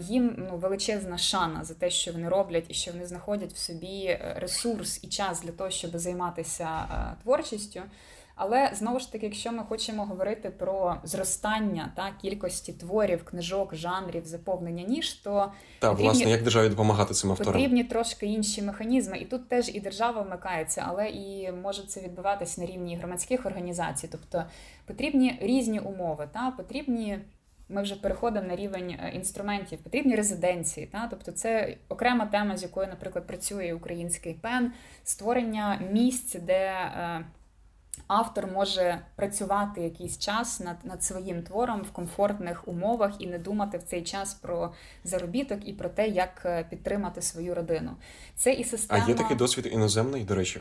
[0.00, 4.04] Їм ну, величезна шана за те, що вони роблять, і що вони знаходять в собі
[4.04, 7.80] е, ресурс і час для того, щоб займатися е, творчістю.
[8.40, 14.26] Але знову ж таки, якщо ми хочемо говорити про зростання та кількості творів, книжок, жанрів,
[14.26, 17.52] заповнення ніж, то так, потрібні, власне, як державі допомагати цим авторам?
[17.52, 22.58] Потрібні трошки інші механізми, і тут теж і держава вмикається, але і може це відбуватись
[22.58, 24.08] на рівні громадських організацій.
[24.12, 24.44] Тобто
[24.86, 27.18] потрібні різні умови, та потрібні
[27.68, 30.86] ми вже переходимо на рівень е, інструментів, потрібні резиденції.
[30.86, 31.06] Та?
[31.10, 34.72] Тобто це окрема тема, з якою, наприклад, працює український пен,
[35.04, 37.24] створення місць, де е,
[38.08, 43.78] автор може працювати якийсь час над над своїм твором в комфортних умовах і не думати
[43.78, 44.72] в цей час про
[45.04, 47.90] заробіток і про те, як е, підтримати свою родину.
[48.36, 49.04] Це і система...
[49.06, 50.60] А є такий досвід іноземний, до речі,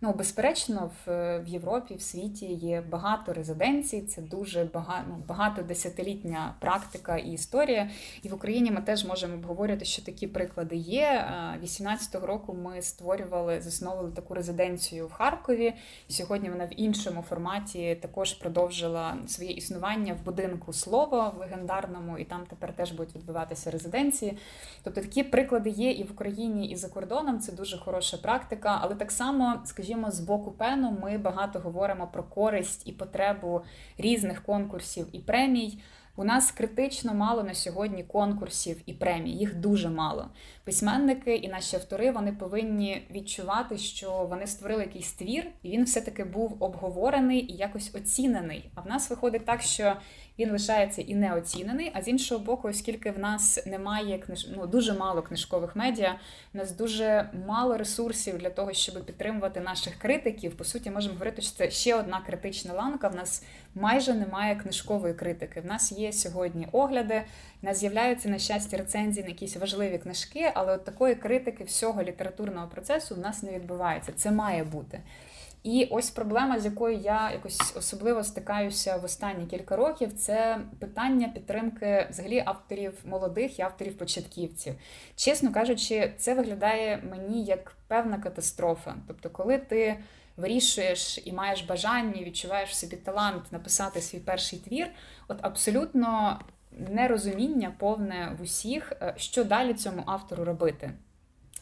[0.00, 5.62] Ну, безперечно, в в Європі, в світі є багато резиденцій, це дуже багато ну, багато
[5.62, 7.90] десятилітня практика і історія.
[8.22, 11.26] І в Україні ми теж можемо обговорювати, що такі приклади є.
[11.64, 15.74] 18-го року ми створювали, засновували таку резиденцію в Харкові.
[16.08, 22.24] Сьогодні вона в іншому форматі також продовжила своє існування в будинку слово в легендарному, і
[22.24, 24.38] там тепер теж будуть відбуватися резиденції.
[24.82, 27.40] Тобто такі приклади є і в Україні, і за кордоном.
[27.40, 32.06] Це дуже хороша практика, але так само, скажімо, скажімо, з боку пену ми багато говоримо
[32.06, 33.60] про користь і потребу
[33.98, 35.78] різних конкурсів і премій.
[36.16, 40.28] У нас критично мало на сьогодні конкурсів і премій, їх дуже мало.
[40.64, 46.24] Письменники і наші автори вони повинні відчувати, що вони створили якийсь твір, і він все-таки
[46.24, 48.70] був обговорений і якось оцінений.
[48.74, 49.96] А в нас виходить так, що
[50.38, 51.90] він лишається і не оцінений.
[51.94, 54.48] А з іншого боку, оскільки в нас немає книж...
[54.56, 56.18] ну, дуже мало книжкових медіа,
[56.54, 60.56] в нас дуже мало ресурсів для того, щоб підтримувати наших критиків.
[60.56, 63.08] По суті, можемо говорити, що це ще одна критична ланка.
[63.08, 63.44] В нас
[63.74, 65.60] майже немає книжкової критики.
[65.60, 67.22] В нас є сьогодні огляди,
[67.62, 72.02] в нас з'являються на щастя рецензії на якісь важливі книжки, але от такої критики всього
[72.02, 74.12] літературного процесу в нас не відбувається.
[74.16, 75.00] Це має бути.
[75.66, 81.28] І ось проблема, з якою я якось особливо стикаюся в останні кілька років, це питання
[81.28, 84.74] підтримки взагалі авторів молодих і авторів початківців.
[85.16, 88.94] Чесно кажучи, це виглядає мені як певна катастрофа.
[89.06, 89.96] Тобто, коли ти
[90.36, 94.88] вирішуєш і маєш бажання, відчуваєш в собі талант написати свій перший твір,
[95.28, 96.40] от абсолютно
[96.90, 100.92] нерозуміння повне в усіх, е, що далі цьому автору робити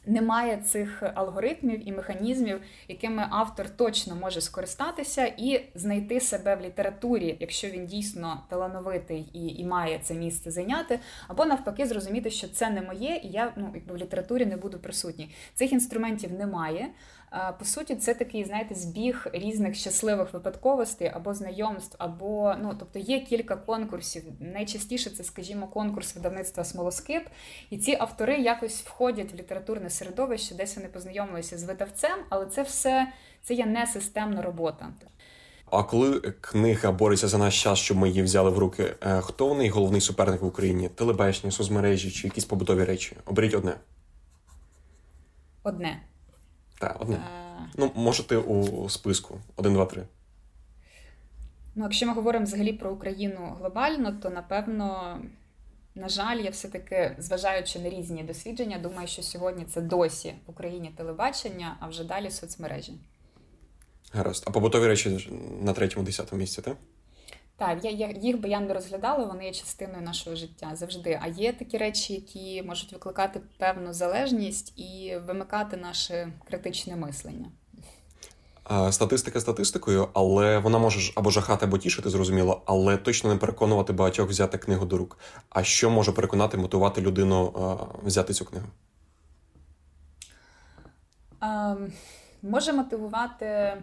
[0.06, 7.36] немає цих алгоритмів і механізмів, якими автор точно може скористатися і знайти себе в літературі,
[7.40, 12.70] якщо він дійсно талановитий і і має це місце зайняти, або навпаки, зрозуміти, що це
[12.70, 15.30] не моє, і я ну якби в літературі не буду присутній.
[15.54, 16.88] Цих інструментів немає.
[17.58, 23.20] По суті, це такий, знаєте, збіг різних щасливих випадковостей або знайомств, або ну, тобто є
[23.20, 24.22] кілька конкурсів.
[24.40, 27.22] Найчастіше це, скажімо, конкурс видавництва Смолоскип,
[27.70, 32.62] і ці автори якось входять в літературне середовище, десь вони познайомилися з видавцем, але це
[32.62, 34.88] все це є не системна робота.
[35.70, 39.48] А коли книга бореться за наш час, щоб ми її взяли в руки, е, хто
[39.48, 40.88] в неї головний суперник в Україні?
[40.88, 43.16] Телебачні, соцмережі чи якісь побутові речі?
[43.26, 43.74] Оберіть одне.
[45.62, 46.00] Одне.
[46.88, 47.16] Так, одне.
[47.16, 47.44] А...
[47.64, 47.70] Е.
[47.76, 49.40] Ну, можете у списку.
[49.56, 50.02] Один, два, три.
[51.74, 55.18] Ну, якщо ми говоримо взагалі про Україну глобально, то напевно,
[55.94, 60.92] на жаль, я все-таки, зважаючи на різні дослідження, думаю, що сьогодні це досі в Україні
[60.96, 62.92] телебачення, а вже далі соцмережі.
[64.12, 64.44] Гаразд.
[64.46, 65.30] А побутові речі
[65.62, 66.76] на третьому, десятому місці, так?
[67.56, 71.20] Так, я, я їх би я не розглядала, вони є частиною нашого життя завжди.
[71.22, 77.46] А є такі речі, які можуть викликати певну залежність і вимикати наше критичне мислення.
[78.90, 84.28] Статистика статистикою, але вона може або жахати, або тішити, зрозуміло, але точно не переконувати багатьох
[84.28, 85.18] взяти книгу до рук.
[85.50, 87.52] А що може переконати, мотивувати людину
[88.04, 88.66] взяти цю книгу?
[91.40, 91.74] А,
[92.42, 93.76] може мотивувати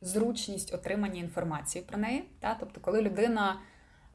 [0.00, 2.24] зручність отримання інформації про неї.
[2.40, 2.56] Та?
[2.60, 3.60] Тобто, коли людина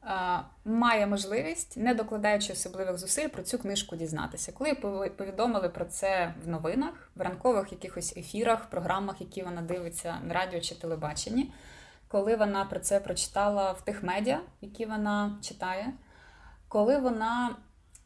[0.02, 4.52] а, має можливість, не докладаючи особливих зусиль, про цю книжку дізнатися.
[4.52, 4.74] Коли
[5.16, 10.60] повідомили про це в новинах, в ранкових якихось ефірах, програмах, які вона дивиться на радіо
[10.60, 11.52] чи телебаченні,
[12.08, 15.92] коли вона про це прочитала в тих медіа, які вона читає,
[16.68, 17.56] коли вона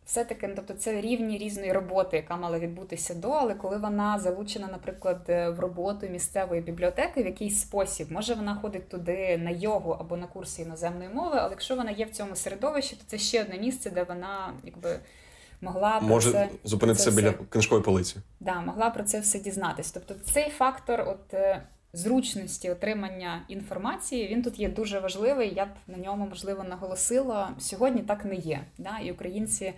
[0.08, 4.68] все-таки, ну, тобто це рівні різної роботи, яка мала відбутися до, але коли вона залучена,
[4.72, 9.90] наприклад, е, в роботу місцевої бібліотеки, в якийсь спосіб, може вона ходить туди на йогу
[10.00, 13.42] або на курси іноземної мови, але якщо вона є в цьому середовищі, то це ще
[13.42, 14.98] одне місце, де вона якби.
[15.60, 17.38] Могла може про це, зупинитися біля все...
[17.48, 18.16] книжкової полиці.
[18.40, 19.92] Да, могла про це все дізнатись.
[19.92, 25.54] Тобто, цей фактор, от е, зручності отримання інформації, він тут є дуже важливий.
[25.54, 27.50] Я б на ньому можливо наголосила.
[27.58, 28.60] Сьогодні так не є.
[28.78, 28.98] Да?
[28.98, 29.74] І українці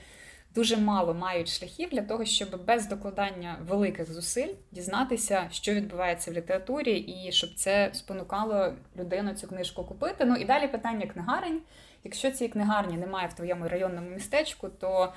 [0.55, 6.35] дуже мало мають шляхів для того, щоб без докладання великих зусиль дізнатися, що відбувається в
[6.35, 10.25] літературі, і щоб це спонукало людину цю книжку купити.
[10.25, 11.61] Ну і далі питання книгарень.
[12.05, 15.13] Якщо цієї книгарні немає в твоєму районному містечку, то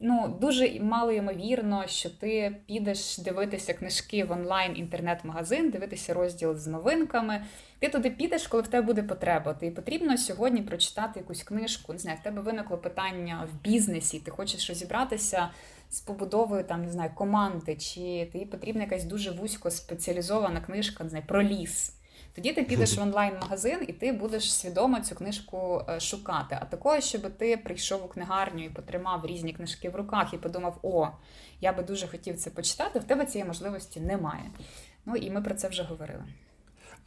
[0.00, 6.66] ну дуже мало ймовірно, що ти підеш дивитися книжки в онлайн інтернет-магазин, дивитися розділ з
[6.66, 7.44] новинками.
[7.78, 9.54] Ти туди підеш, коли в тебе буде потреба.
[9.54, 11.92] Ти потрібно сьогодні прочитати якусь книжку.
[11.92, 15.50] Не знаю, в тебе виникло питання в бізнесі, ти хочеш розібратися
[15.90, 21.10] з побудовою там не знаю команди, чи тобі потрібна якась дуже вузько спеціалізована книжка, не
[21.10, 21.97] знаю, про ліс.
[22.38, 26.58] Тоді ти підеш в онлайн-магазин і ти будеш свідомо цю книжку е, шукати.
[26.60, 30.78] А такого, щоб ти прийшов у книгарню і потримав різні книжки в руках і подумав,
[30.82, 31.08] о,
[31.60, 34.50] я би дуже хотів це почитати, в тебе цієї можливості немає.
[35.06, 36.24] Ну і ми про це вже говорили.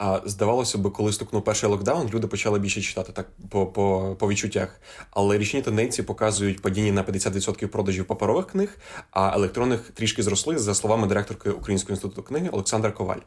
[0.04, 4.28] А здавалося б, коли стукнув перший локдаун, люди почали більше читати так по по, по
[4.28, 4.80] відчуттях.
[5.10, 8.78] Але річні тенденції показують падіння на 50% продажів паперових книг,
[9.10, 13.20] а електронних трішки зросли, за словами директорки Українського інституту книги Олександра Коваль.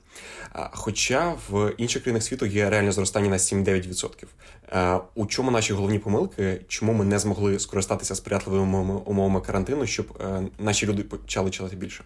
[0.71, 5.01] Хоча в інших країнах світу є реальне зростання на 7-9%.
[5.15, 6.61] У чому наші головні помилки?
[6.67, 12.03] Чому ми не змогли скористатися сприятливими умовами карантину, щоб е, наші люди почали читати більше?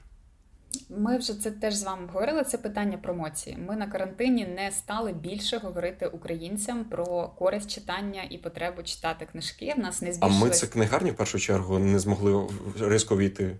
[0.89, 2.43] Ми вже це теж з вами говорили.
[2.43, 3.58] Це питання промоції.
[3.58, 9.73] Ми на карантині не стали більше говорити українцям про користь читання і потребу читати книжки.
[9.78, 10.41] В нас не збільшилось...
[10.41, 12.47] А ми це книгарні в першу чергу не змогли
[12.80, 13.58] різко війти.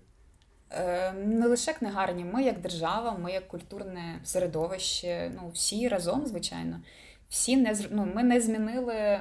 [0.70, 5.32] Е, не лише книгарні, ми як держава, ми як культурне середовище.
[5.36, 6.80] Ну всі разом, звичайно,
[7.28, 9.20] всі не ну, ми не змінили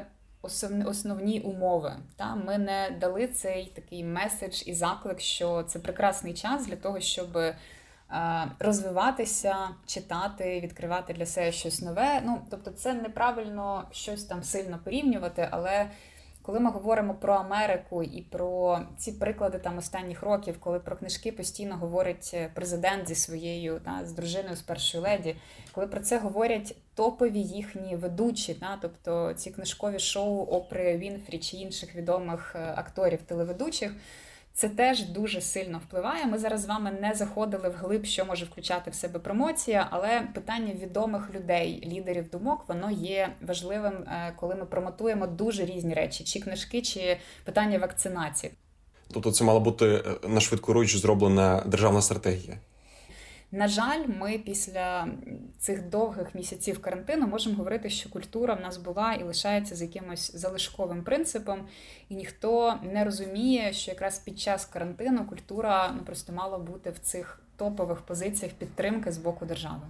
[0.85, 1.93] основні умови.
[2.15, 6.99] Та Ми не дали цей такий меседж і заклик, що це прекрасний час для того,
[6.99, 7.37] щоб
[8.59, 12.21] розвиватися, читати, відкривати для себе щось нове.
[12.25, 15.89] Ну, Тобто, це неправильно щось там сильно порівнювати, але
[16.41, 21.31] коли ми говоримо про Америку і про ці приклади там останніх років, коли про книжки
[21.31, 25.35] постійно говорить е, президент зі своєю та, з дружиною з першої леді,
[25.71, 31.57] коли про це говорять топові їхні ведучі, та, тобто ці книжкові шоу Опри Вінфрі чи
[31.57, 33.91] інших відомих е, акторів телеведучих.
[34.53, 36.25] Це теж дуже сильно впливає.
[36.25, 40.21] Ми зараз з вами не заходили в глиб, що може включати в себе промоція, але
[40.33, 46.23] питання відомих людей, лідерів думок, воно є важливим, е, коли ми промотуємо дуже різні речі,
[46.23, 48.53] чи книжки, чи питання вакцинації.
[49.13, 52.57] Тобто, це мала бути е, на швидку руч зроблена державна стратегія.
[53.51, 55.07] На жаль, ми після
[55.59, 60.35] цих довгих місяців карантину можемо говорити, що культура в нас була і лишається з якимось
[60.35, 61.59] залишковим принципом,
[62.09, 66.99] і ніхто не розуміє, що якраз під час карантину культура ну просто мала бути в
[66.99, 69.81] цих топових позиціях підтримки з боку держави.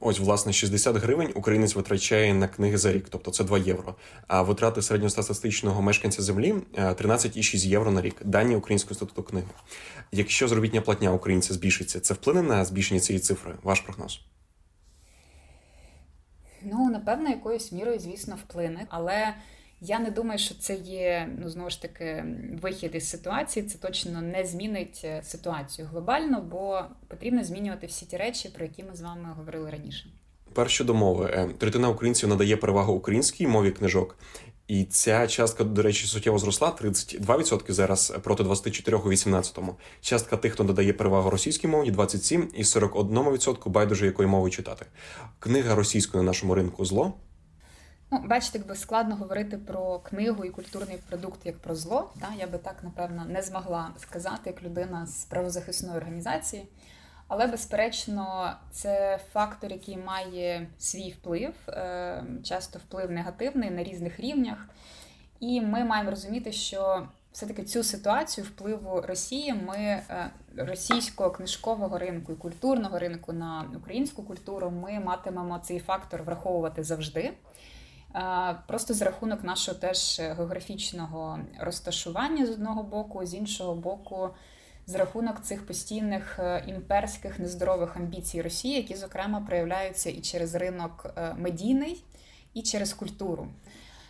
[0.00, 3.94] Ось, власне, 60 гривень українець витрачає на книги за рік, тобто це 2 євро.
[4.26, 8.16] А витрати середньостатистичного мешканця землі 13,6 е, євро на рік.
[8.24, 9.46] Дані Українського інституту книги.
[10.12, 13.54] Якщо заробітня платня українця збільшиться, це вплине на збільшення цієї цифри?
[13.62, 14.20] Ваш прогноз?
[16.62, 19.34] Ну, напевно, якоюсь мірою, звісно, вплине, але.
[19.80, 22.24] Я не думаю, що це є ну знову ж таки
[22.62, 23.66] вихід із ситуації.
[23.66, 28.82] Це точно не змінить е, ситуацію глобально, бо потрібно змінювати всі ті речі, про які
[28.82, 30.06] ми з вами говорили раніше.
[30.52, 34.18] Перш щодо мови е, третина українців надає перевагу українській мові книжок,
[34.68, 39.76] і ця частка, до речі, суттєво зросла 32% зараз проти 24% у 18-му.
[40.00, 44.86] Частка тих, хто надає перевагу російській мові, 27% і 41% байдуже якої мови читати.
[45.38, 47.14] Книга російською на нашому ринку зло.
[48.10, 52.12] Ну, бачите, якби складно говорити про книгу і культурний продукт як про зло.
[52.20, 52.28] Та?
[52.38, 56.68] Я би так, напевно, не змогла сказати, як людина з правозахисної організації.
[57.28, 64.68] Але, безперечно, це фактор, який має свій вплив, е, часто вплив негативний на різних рівнях.
[65.40, 72.32] І ми маємо розуміти, що все-таки цю ситуацію впливу Росії ми е, російського книжкового ринку
[72.32, 77.32] і культурного ринку на українську культуру ми матимемо цей фактор враховувати завжди.
[78.14, 84.30] Е, просто за рахунок нашого теж географічного розташування з одного боку, з іншого боку,
[84.86, 91.14] за рахунок цих постійних е, імперських нездорових амбіцій Росії, які, зокрема, проявляються і через ринок
[91.36, 92.04] медійний,
[92.54, 93.48] і через культуру.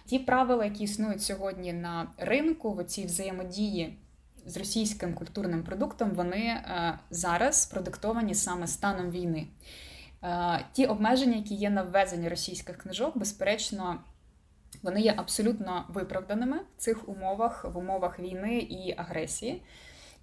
[0.07, 3.99] Ті правила, які існують сьогодні на ринку, в цій взаємодії
[4.47, 9.47] з російським культурним продуктом, вони е, зараз продиктовані саме станом війни.
[10.23, 14.01] Е, ті обмеження, які є на ввезення російських книжок, безперечно.
[14.83, 19.63] Вони є абсолютно виправданими в цих умовах, в умовах війни і агресії.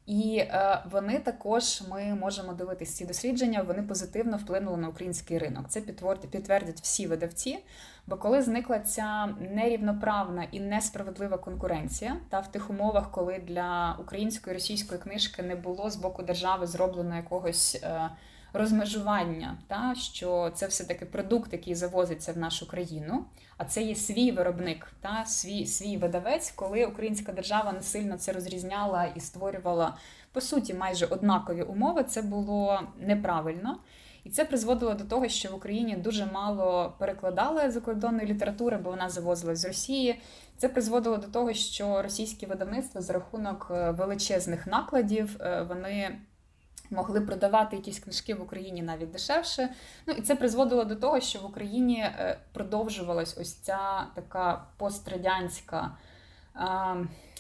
[0.06, 3.62] І е, вони також ми можемо дивитися ці дослідження.
[3.68, 5.66] Вони позитивно вплинули на український ринок.
[5.70, 7.60] Це підтвердять всі видавці.
[8.08, 14.54] Бо коли зникла ця нерівноправна і несправедлива конкуренція, та в тих умовах, коли для української
[14.54, 17.84] російської книжки не було з боку держави зроблено якогось.
[18.54, 23.26] Розмежування, та що це все-таки продукт, який завозиться в нашу країну,
[23.58, 28.32] а це є свій виробник, та свій свій видавець, коли українська держава не сильно це
[28.32, 29.98] розрізняла і створювала
[30.32, 32.04] по суті майже однакові умови.
[32.04, 33.80] Це було неправильно.
[34.24, 39.10] І це призводило до того, що в Україні дуже мало перекладали закордонної літератури, бо вона
[39.10, 40.20] завозилась з Росії.
[40.58, 46.20] Це призводило до того, що російські видавництва за рахунок е, величезних накладів е, вони
[46.94, 49.70] могли продавати якісь книжки в Україні навіть дешевше.
[50.08, 55.92] Ну і це призводило до того, що в Україні е, продовжувалась ось ця така пострадянська.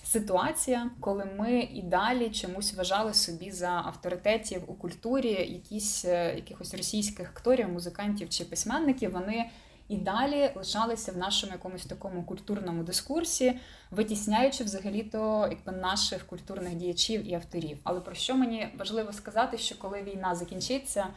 [0.06, 6.74] Ситуація, коли ми і далі чомусь вважали собі за авторитетів у культурі якісь е, якихось
[6.74, 9.49] російських акторів, музикантів чи письменників, вони
[9.88, 13.60] і далі лишалися в нашому якомусь такому культурному дискурсі,
[13.92, 17.78] витісняючи взагалі-то якби наших культурних діячів і авторів.
[17.84, 21.08] Але про що мені важливо сказати, що коли війна закінчиться,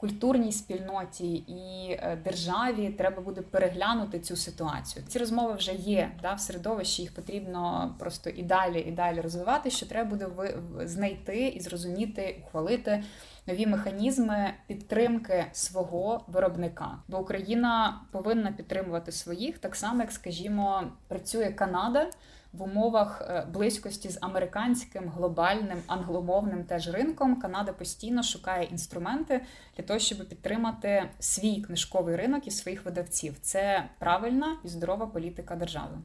[0.00, 5.04] культурній спільноті і е, державі треба буде переглянути цю ситуацію.
[5.08, 7.02] Ці розмови вже є да, в середовищі.
[7.02, 9.70] Їх потрібно просто і далі, і далі розвивати.
[9.70, 10.54] Що треба буде
[10.84, 13.04] знайти і зрозуміти, ухвалити
[13.50, 16.98] нові механізми підтримки свого виробника.
[17.08, 22.10] Бо Україна повинна підтримувати своїх так само, як скажімо, працює Канада
[22.52, 29.40] в умовах е, близькості з американським глобальним англомовним теж ринком Канада постійно шукає інструменти
[29.76, 33.38] для того, щоб підтримати свій книжковий ринок і своїх видавців.
[33.40, 35.98] Це правильна і здорова політика держави.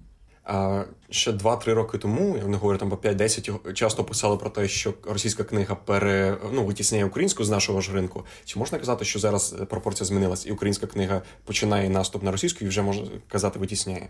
[1.10, 4.94] Ще 2-3 роки тому, я не говорю там по 5-10, часто писали про те, що
[5.04, 8.26] російська книга пере ну витісняє українську з нашого ж ринку.
[8.46, 12.68] Чи можна казати, що зараз пропорція змінилась, і українська книга починає наступ на російську і
[12.68, 14.10] вже можна казати витісняє?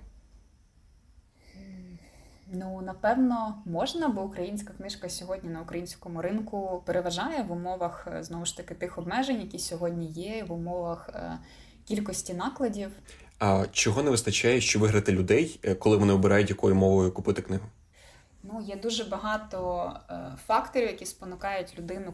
[2.52, 8.46] Ну, напевно, можна, бо українська книжка сьогодні на українському ринку переважає в умовах е, знову
[8.46, 11.40] ж таки тих обмежень, які сьогодні є, в умовах е,
[11.86, 12.92] кількості накладів.
[13.40, 17.64] А чого не вистачає, щоб виграти людей, е, коли вони обирають якою мовою купити книгу?
[18.44, 19.92] Ну, є дуже багато
[20.48, 22.14] факторів, які спонукають людину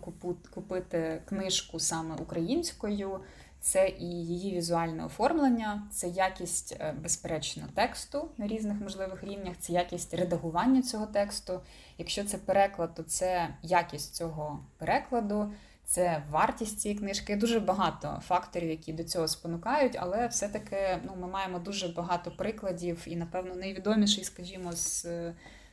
[0.52, 3.20] купити книжку саме українською
[3.62, 9.74] це і її візуальне оформлення, це якість, е, безперечно, тексту на різних можливих рівнях, це
[9.74, 11.60] якість редагування цього тексту.
[11.98, 15.54] Якщо це переклад, то це якість цього перекладу,
[15.92, 17.36] це вартість цієї книжки.
[17.36, 23.04] Дуже багато факторів, які до цього спонукають, але все-таки ну, ми маємо дуже багато прикладів,
[23.06, 25.06] і, напевно, найвідоміший, скажімо, з.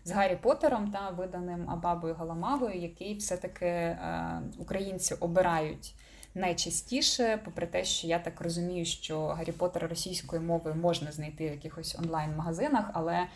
[0.05, 5.95] З Гаррі Поттером та виданим Абабою Галамагою, який все-таки е, українці обирають
[6.35, 11.53] найчастіше, попри те, що я так розумію, що Гаррі Поттера російською мовою можна знайти в
[11.53, 13.27] якихось онлайн-магазинах, але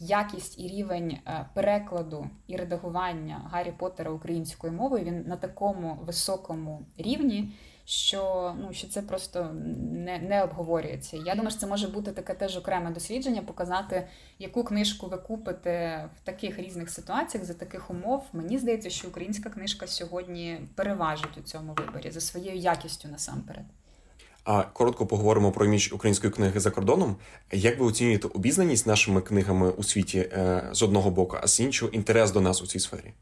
[0.00, 6.86] якість і рівень е, перекладу і редагування Гаррі Поттера українською мовою він на такому високому
[6.98, 7.52] рівні
[7.90, 11.16] що ну що це просто не не обговорюється.
[11.16, 16.04] Я думаю, що це може бути таке теж окреме дослідження, показати, яку книжку ви купите
[16.16, 18.24] в таких різних ситуаціях за таких умов.
[18.32, 23.64] Мені здається, що українська книжка сьогодні переважить у цьому виборі за своєю якістю насамперед.
[24.44, 27.16] А коротко поговоримо про імідж української книги за кордоном.
[27.52, 31.92] Як ви оцінюєте обізнаність нашими книгами у світі е, з одного боку, а з іншого
[31.92, 33.12] інтерес до нас у цій сфері?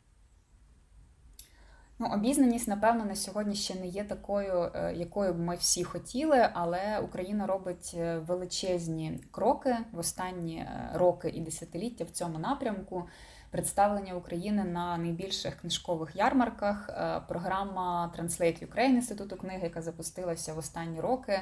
[2.01, 6.49] Ну, обізнаність, напевно, на сьогодні ще не є такою, е, якою б ми всі хотіли,
[6.53, 13.09] але Україна робить е, величезні кроки в останні е, роки і десятиліття в цьому напрямку.
[13.51, 16.91] Представлення України на найбільших книжкових ярмарках,
[17.29, 21.41] програма Translate Ukraine інституту книги, яка запустилася в останні роки.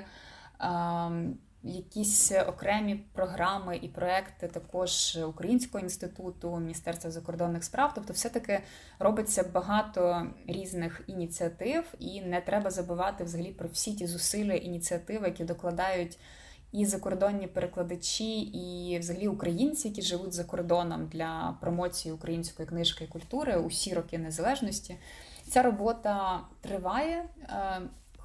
[1.63, 7.93] Якісь окремі програми і проекти також Українського інституту, Міністерства закордонних справ.
[7.95, 8.61] Тобто, все-таки
[8.99, 15.45] робиться багато різних ініціатив, і не треба забувати взагалі про всі ті зусилля ініціативи, які
[15.45, 16.19] докладають.
[16.73, 23.07] І закордонні перекладачі, і взагалі українці, які живуть за кордоном для промоції української книжки і
[23.07, 24.97] культури усі роки незалежності.
[25.49, 27.25] Ця робота триває.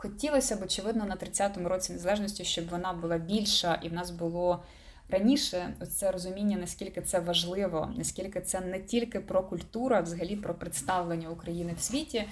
[0.02, 4.64] Хотілося б, очевидно, на 30-му році незалежності, щоб вона була більша, і в нас було
[5.10, 10.54] раніше це розуміння, наскільки це важливо, наскільки це не тільки про культуру, а взагалі про
[10.54, 12.24] представлення України в світі.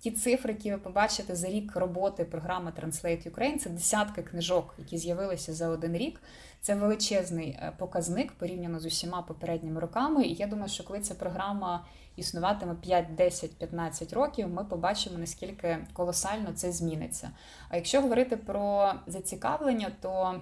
[0.00, 4.98] Ті цифри, які ви побачите за рік роботи програми Translate Ukraine, це десятки книжок, які
[4.98, 6.20] з'явилися за один рік.
[6.60, 10.24] Це величезний е, показник порівняно з усіма попередніми роками.
[10.24, 11.84] І я думаю, що коли ця програма
[12.16, 17.30] існуватиме 5, 10, 15 років, ми побачимо, наскільки колосально це зміниться.
[17.68, 20.40] А якщо говорити про зацікавлення, то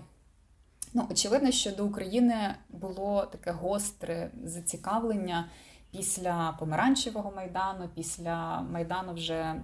[0.95, 5.49] ну, очевидно, що до України було таке гостре зацікавлення.
[5.91, 9.55] Після помаранчевого майдану, після майдану вже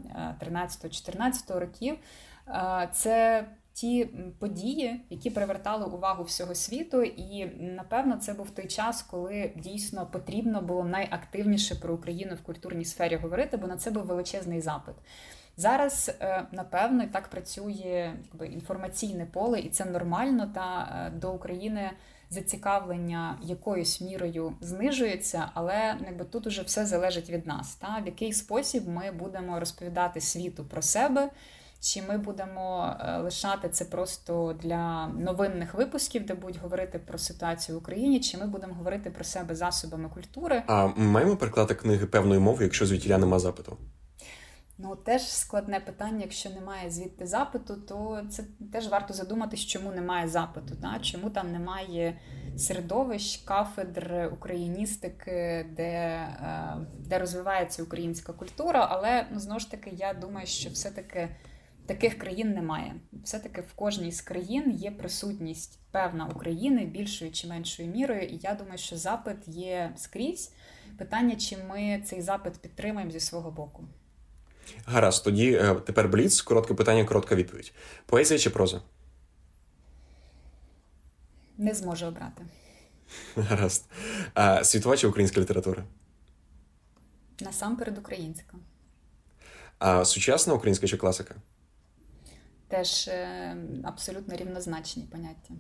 [0.41, 1.99] 13-14 е, років,
[2.49, 3.45] е, це
[3.81, 10.07] ті події, які привертали увагу всього світу, і напевно це був той час, коли дійсно
[10.07, 14.95] потрібно було найактивніше про Україну в культурній сфері говорити, бо на це був величезний запит.
[15.57, 20.51] Зараз, е, напевно, так працює якби, інформаційне поле, і це нормально.
[20.55, 21.91] Та е, до України
[22.31, 27.75] зацікавлення якоюсь мірою знижується, але якби тут уже все залежить від нас.
[27.75, 31.31] Та в який спосіб ми будемо розповідати світу про себе.
[31.81, 37.79] Чи ми будемо е, лишати це просто для новинних випусків, де будуть говорити про ситуацію
[37.79, 40.63] в Україні, чи ми будемо говорити про себе засобами культури?
[40.67, 43.77] А маємо перекладати книги певною мовою, якщо звідтіля нема запиту?
[44.81, 46.21] Ну, теж складне питання.
[46.21, 50.99] Якщо немає звідти запиту, то це теж варто задуматись, чому немає запиту, да?
[51.03, 52.19] чому там немає
[52.59, 58.89] середовищ, кафедр україністики, де е, де розвивається українська культура.
[58.91, 61.29] Але ну, знову ж таки, я думаю, що все-таки
[61.89, 62.95] таких країн немає.
[63.25, 68.23] Все-таки в кожній з країн є присутність певна України більшою чи меншою мірою.
[68.23, 70.53] І я думаю, що запит є скрізь.
[70.99, 73.85] Питання, чи ми цей запит підтримуємо зі свого боку.
[74.87, 77.73] Гаразд, тоді е, тепер бліц, коротке питання, коротка відповідь.
[78.07, 78.83] Поезія чи проза?
[81.59, 82.43] Не зможу обрати.
[83.37, 83.91] Гаразд.
[84.35, 85.85] А, Світова чи українська література?
[87.41, 88.57] Насамперед українська.
[89.79, 91.35] А Сучасна українська чи класика?
[92.69, 95.55] Теж е, абсолютно рівнозначні поняття.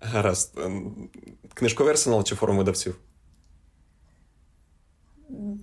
[0.00, 0.58] Гаразд.
[0.58, 1.08] Ем,
[1.54, 2.98] книжковий арсенал чи форум видавців?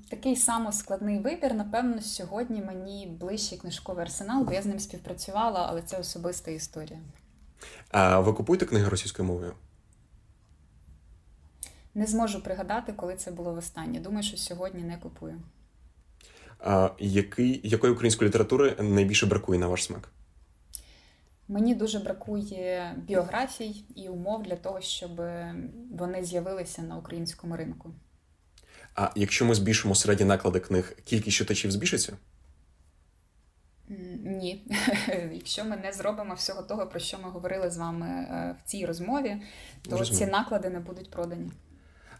[0.09, 1.53] Такий само складний вибір.
[1.53, 6.99] Напевно, сьогодні мені ближчий книжковий арсенал, бо я з ним співпрацювала, але це особиста історія.
[7.89, 9.53] А ви купуєте книги російською мовою?
[11.93, 13.99] Не зможу пригадати, коли це було востаннє.
[13.99, 15.41] Думаю, що сьогодні не купую.
[16.59, 20.09] А який, Якої української літератури найбільше бракує на ваш смак?
[21.51, 25.21] Мені дуже бракує біографій і умов для того, щоб
[25.91, 27.91] вони з'явилися на українському ринку.
[28.95, 32.13] А якщо ми збільшимо середні наклади книг, кількість читачів збільшиться?
[34.23, 34.65] Ні.
[35.33, 38.85] Якщо ми не зробимо всього того, про що ми говорили з вами е, в цій
[38.85, 39.37] розмові,
[39.89, 40.25] то Розумію.
[40.25, 41.51] ці наклади не будуть продані.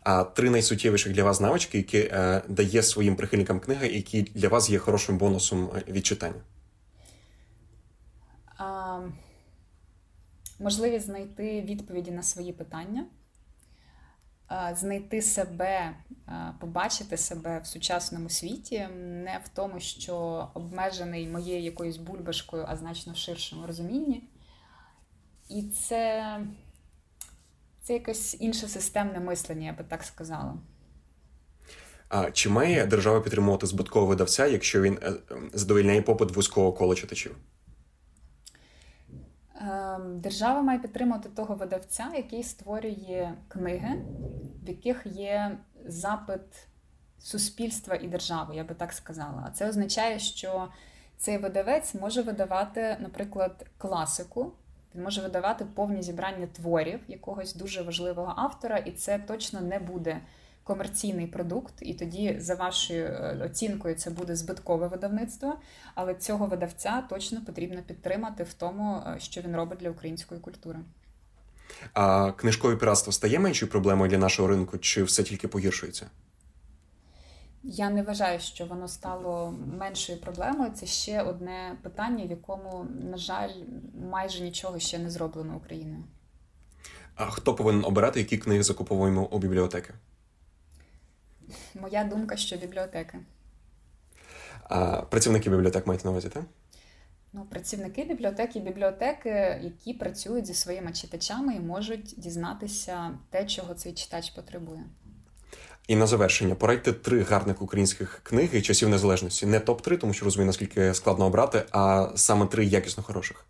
[0.03, 4.69] А три найсуттєвіших для вас навички, які е, дає своїм прихильникам книга, які для вас
[4.69, 6.41] є хорошим бонусом е, від читання
[10.59, 13.05] можливість знайти відповіді на свої питання,
[14.75, 15.95] знайти себе,
[16.59, 23.13] побачити себе в сучасному світі, не в тому, що обмежений моєю якоюсь бульбашкою, а значно
[23.13, 24.23] в ширшому розумінні.
[25.49, 26.39] І це,
[27.83, 30.57] це якесь інше системне мислення, я би так сказала.
[32.09, 35.13] А чи має держава підтримувати збуткового видавця, якщо він е,
[35.53, 37.35] задовольняє попит вузького кола читачів?
[39.61, 44.01] Ем, держава має підтримувати того видавця, який створює книги,
[44.63, 46.41] в яких є запит
[47.19, 49.43] суспільства і держави, я би так сказала.
[49.47, 50.67] А це означає, що
[51.17, 54.51] цей видавець може видавати, наприклад, класику.
[54.95, 60.21] Він може видавати повні зібрання творів якогось дуже важливого автора, і це точно не буде
[60.71, 65.55] комерційний продукт, і тоді за вашою е, оцінкою це буде збиткове видавництво.
[65.95, 70.79] Але цього видавця точно потрібно підтримати в тому, е, що він робить для української культури.
[71.93, 76.09] А книжкове піратство стає меншою проблемою для нашого ринку, чи все тільки погіршується?
[77.63, 80.71] Я не вважаю, що воно стало меншою проблемою.
[80.75, 83.51] Це ще одне питання, в якому, на жаль,
[84.11, 86.03] майже нічого ще не зроблено Україною.
[87.15, 89.93] А хто повинен обирати, які книги закуповуємо у бібліотеки?
[91.75, 93.19] Моя думка, що бібліотеки.
[94.63, 96.43] А Працівники бібліотек мають на увазі, так?
[97.33, 103.93] Ну, працівники бібліотеки, бібліотеки, які працюють зі своїми читачами і можуть дізнатися те, чого цей
[103.93, 104.83] читач потребує.
[105.87, 109.45] І на завершення порадьте три гарних українських книги часів незалежності.
[109.45, 113.45] Не топ-3, тому що розумію, наскільки складно обрати, а саме три якісно хороших.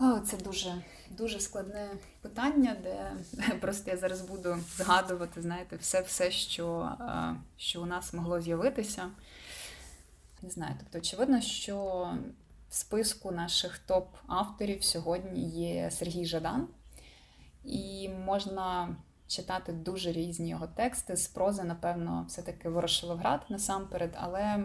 [0.00, 0.74] О, це дуже
[1.16, 1.90] дуже складне
[2.20, 3.12] питання, де
[3.60, 6.92] просто я зараз буду згадувати, знаєте, все, все, що,
[7.56, 9.10] що у нас могло з'явитися.
[10.42, 12.08] Не знаю, тобто, очевидно, що
[12.70, 16.68] в списку наших топ-авторів сьогодні є Сергій Жадан,
[17.64, 18.96] і можна
[19.26, 21.16] читати дуже різні його тексти.
[21.16, 24.64] З прози, напевно, все-таки Ворошиловград насамперед, але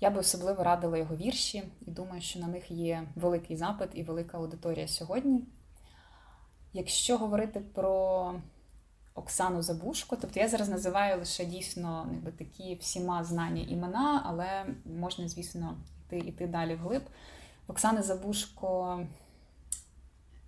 [0.00, 4.02] я би особливо радила його вірші і думаю, що на них є великий запит і
[4.02, 5.44] велика аудиторія сьогодні.
[6.72, 8.34] Якщо говорити про
[9.14, 14.66] Оксану Забушко, тобто я зараз називаю лише дійсно якби, такі всіма знані імена, але
[14.98, 15.76] можна, звісно,
[16.06, 17.02] йти, йти далі вглиб.
[17.66, 19.00] Оксани Забушко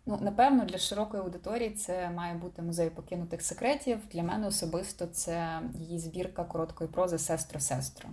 [0.07, 3.99] Ну, напевно, для широкої аудиторії це має бути музей покинутих секретів.
[4.13, 8.09] Для мене особисто це її збірка короткої прози Сестро-сестро,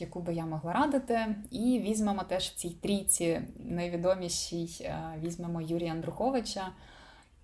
[0.00, 1.36] яку би я могла радити.
[1.50, 6.68] І візьмемо теж в цій трійці найвідомішій е, візьмемо Юрія Андруховича.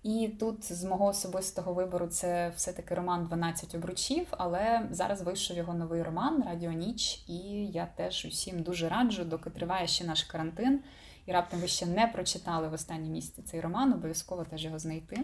[0.03, 5.73] І тут з мого особистого вибору це все-таки роман «12 обручів, але зараз вийшов його
[5.73, 7.33] новий роман Радіо Ніч, і
[7.67, 10.79] я теж усім дуже раджу, доки триває ще наш карантин
[11.25, 15.23] і раптом ви ще не прочитали в останні місяці цей роман, обов'язково теж його знайти.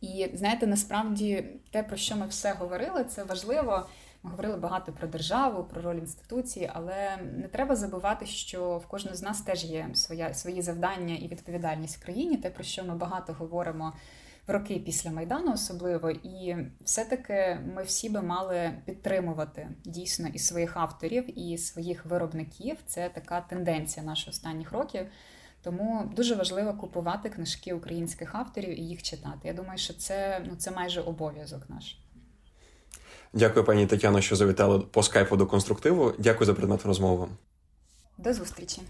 [0.00, 3.86] І знаєте, насправді те, про що ми все говорили, це важливо.
[4.22, 9.16] Ми говорили багато про державу, про роль інституції, але не треба забувати, що в кожного
[9.16, 12.36] з нас теж є своя, свої завдання і відповідальність в країні.
[12.36, 13.92] Те, про що ми багато говоримо
[14.46, 20.76] в роки після Майдану, особливо, і все-таки ми всі би мали підтримувати дійсно і своїх
[20.76, 22.76] авторів, і своїх виробників.
[22.86, 25.06] Це така тенденція наших останніх років.
[25.62, 29.38] Тому дуже важливо купувати книжки українських авторів і їх читати.
[29.44, 31.96] Я думаю, що це ну це майже обов'язок наш.
[33.32, 36.12] Дякую, пані Тетяно, що завітали по скайпу до конструктиву.
[36.18, 37.26] Дякую за предмет розмови.
[38.18, 38.82] До зустрічі.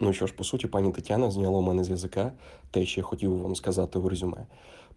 [0.00, 2.32] Ну що ж, по суті, пані Тетяна зняла у мене з язика
[2.70, 4.46] те, що я хотів вам сказати у резюме.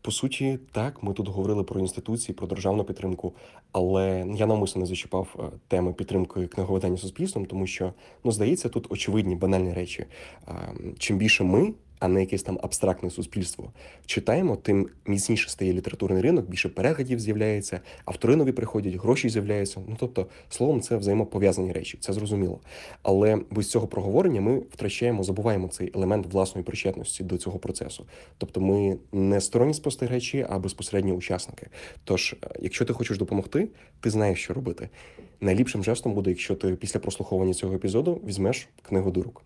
[0.01, 3.35] По суті, так, ми тут говорили про інституції, про державну підтримку,
[3.71, 7.93] але я навмисно не зачіпав е, теми підтримки книговидання суспільством, тому що
[8.23, 10.05] ну здається, тут очевидні банальні речі.
[10.99, 13.71] Чим більше ми а не якесь там абстрактне суспільство.
[14.05, 19.81] Читаємо, тим міцніше стає літературний ринок, більше переглядів з'являється, автори нові приходять, гроші з'являються.
[19.87, 22.59] Ну тобто, словом, це взаємопов'язані речі, це зрозуміло.
[23.03, 28.05] Але без цього проговорення ми втрачаємо, забуваємо цей елемент власної причетності до цього процесу.
[28.37, 31.67] Тобто, ми не сторонні спостерігачі, а безпосередні учасники.
[32.03, 33.67] Тож, е, якщо ти хочеш допомогти,
[33.99, 34.89] ти знаєш, що робити.
[35.41, 39.43] Найліпшим жестом буде, якщо ти після прослуховування цього епізоду візьмеш книгу до рук.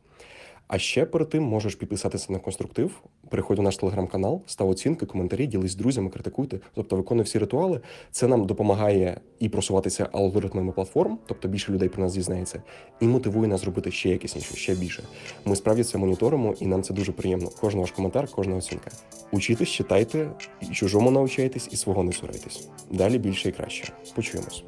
[0.67, 5.47] А ще перед тим можеш підписатися на конструктив, переходь у наш телеграм-канал, став оцінки, коментарі,
[5.47, 7.81] ділись з друзями, критикуйте, тобто виконуй всі ритуали.
[8.11, 12.63] Це нам допомагає і просуватися алгоритмами платформ, тобто більше людей про нас дізнається,
[12.99, 15.03] і мотивує нас зробити ще якісніше, ще більше.
[15.45, 17.49] Ми справді це моніторимо, і нам це дуже приємно.
[17.61, 18.91] Кожен ваш коментар, кожна оцінка.
[19.31, 20.31] Учітесь, читайте,
[20.61, 22.69] і чужому навчайтесь, і свого не сурайтесь.
[22.91, 23.93] Далі більше і краще.
[24.15, 24.63] Почуємось.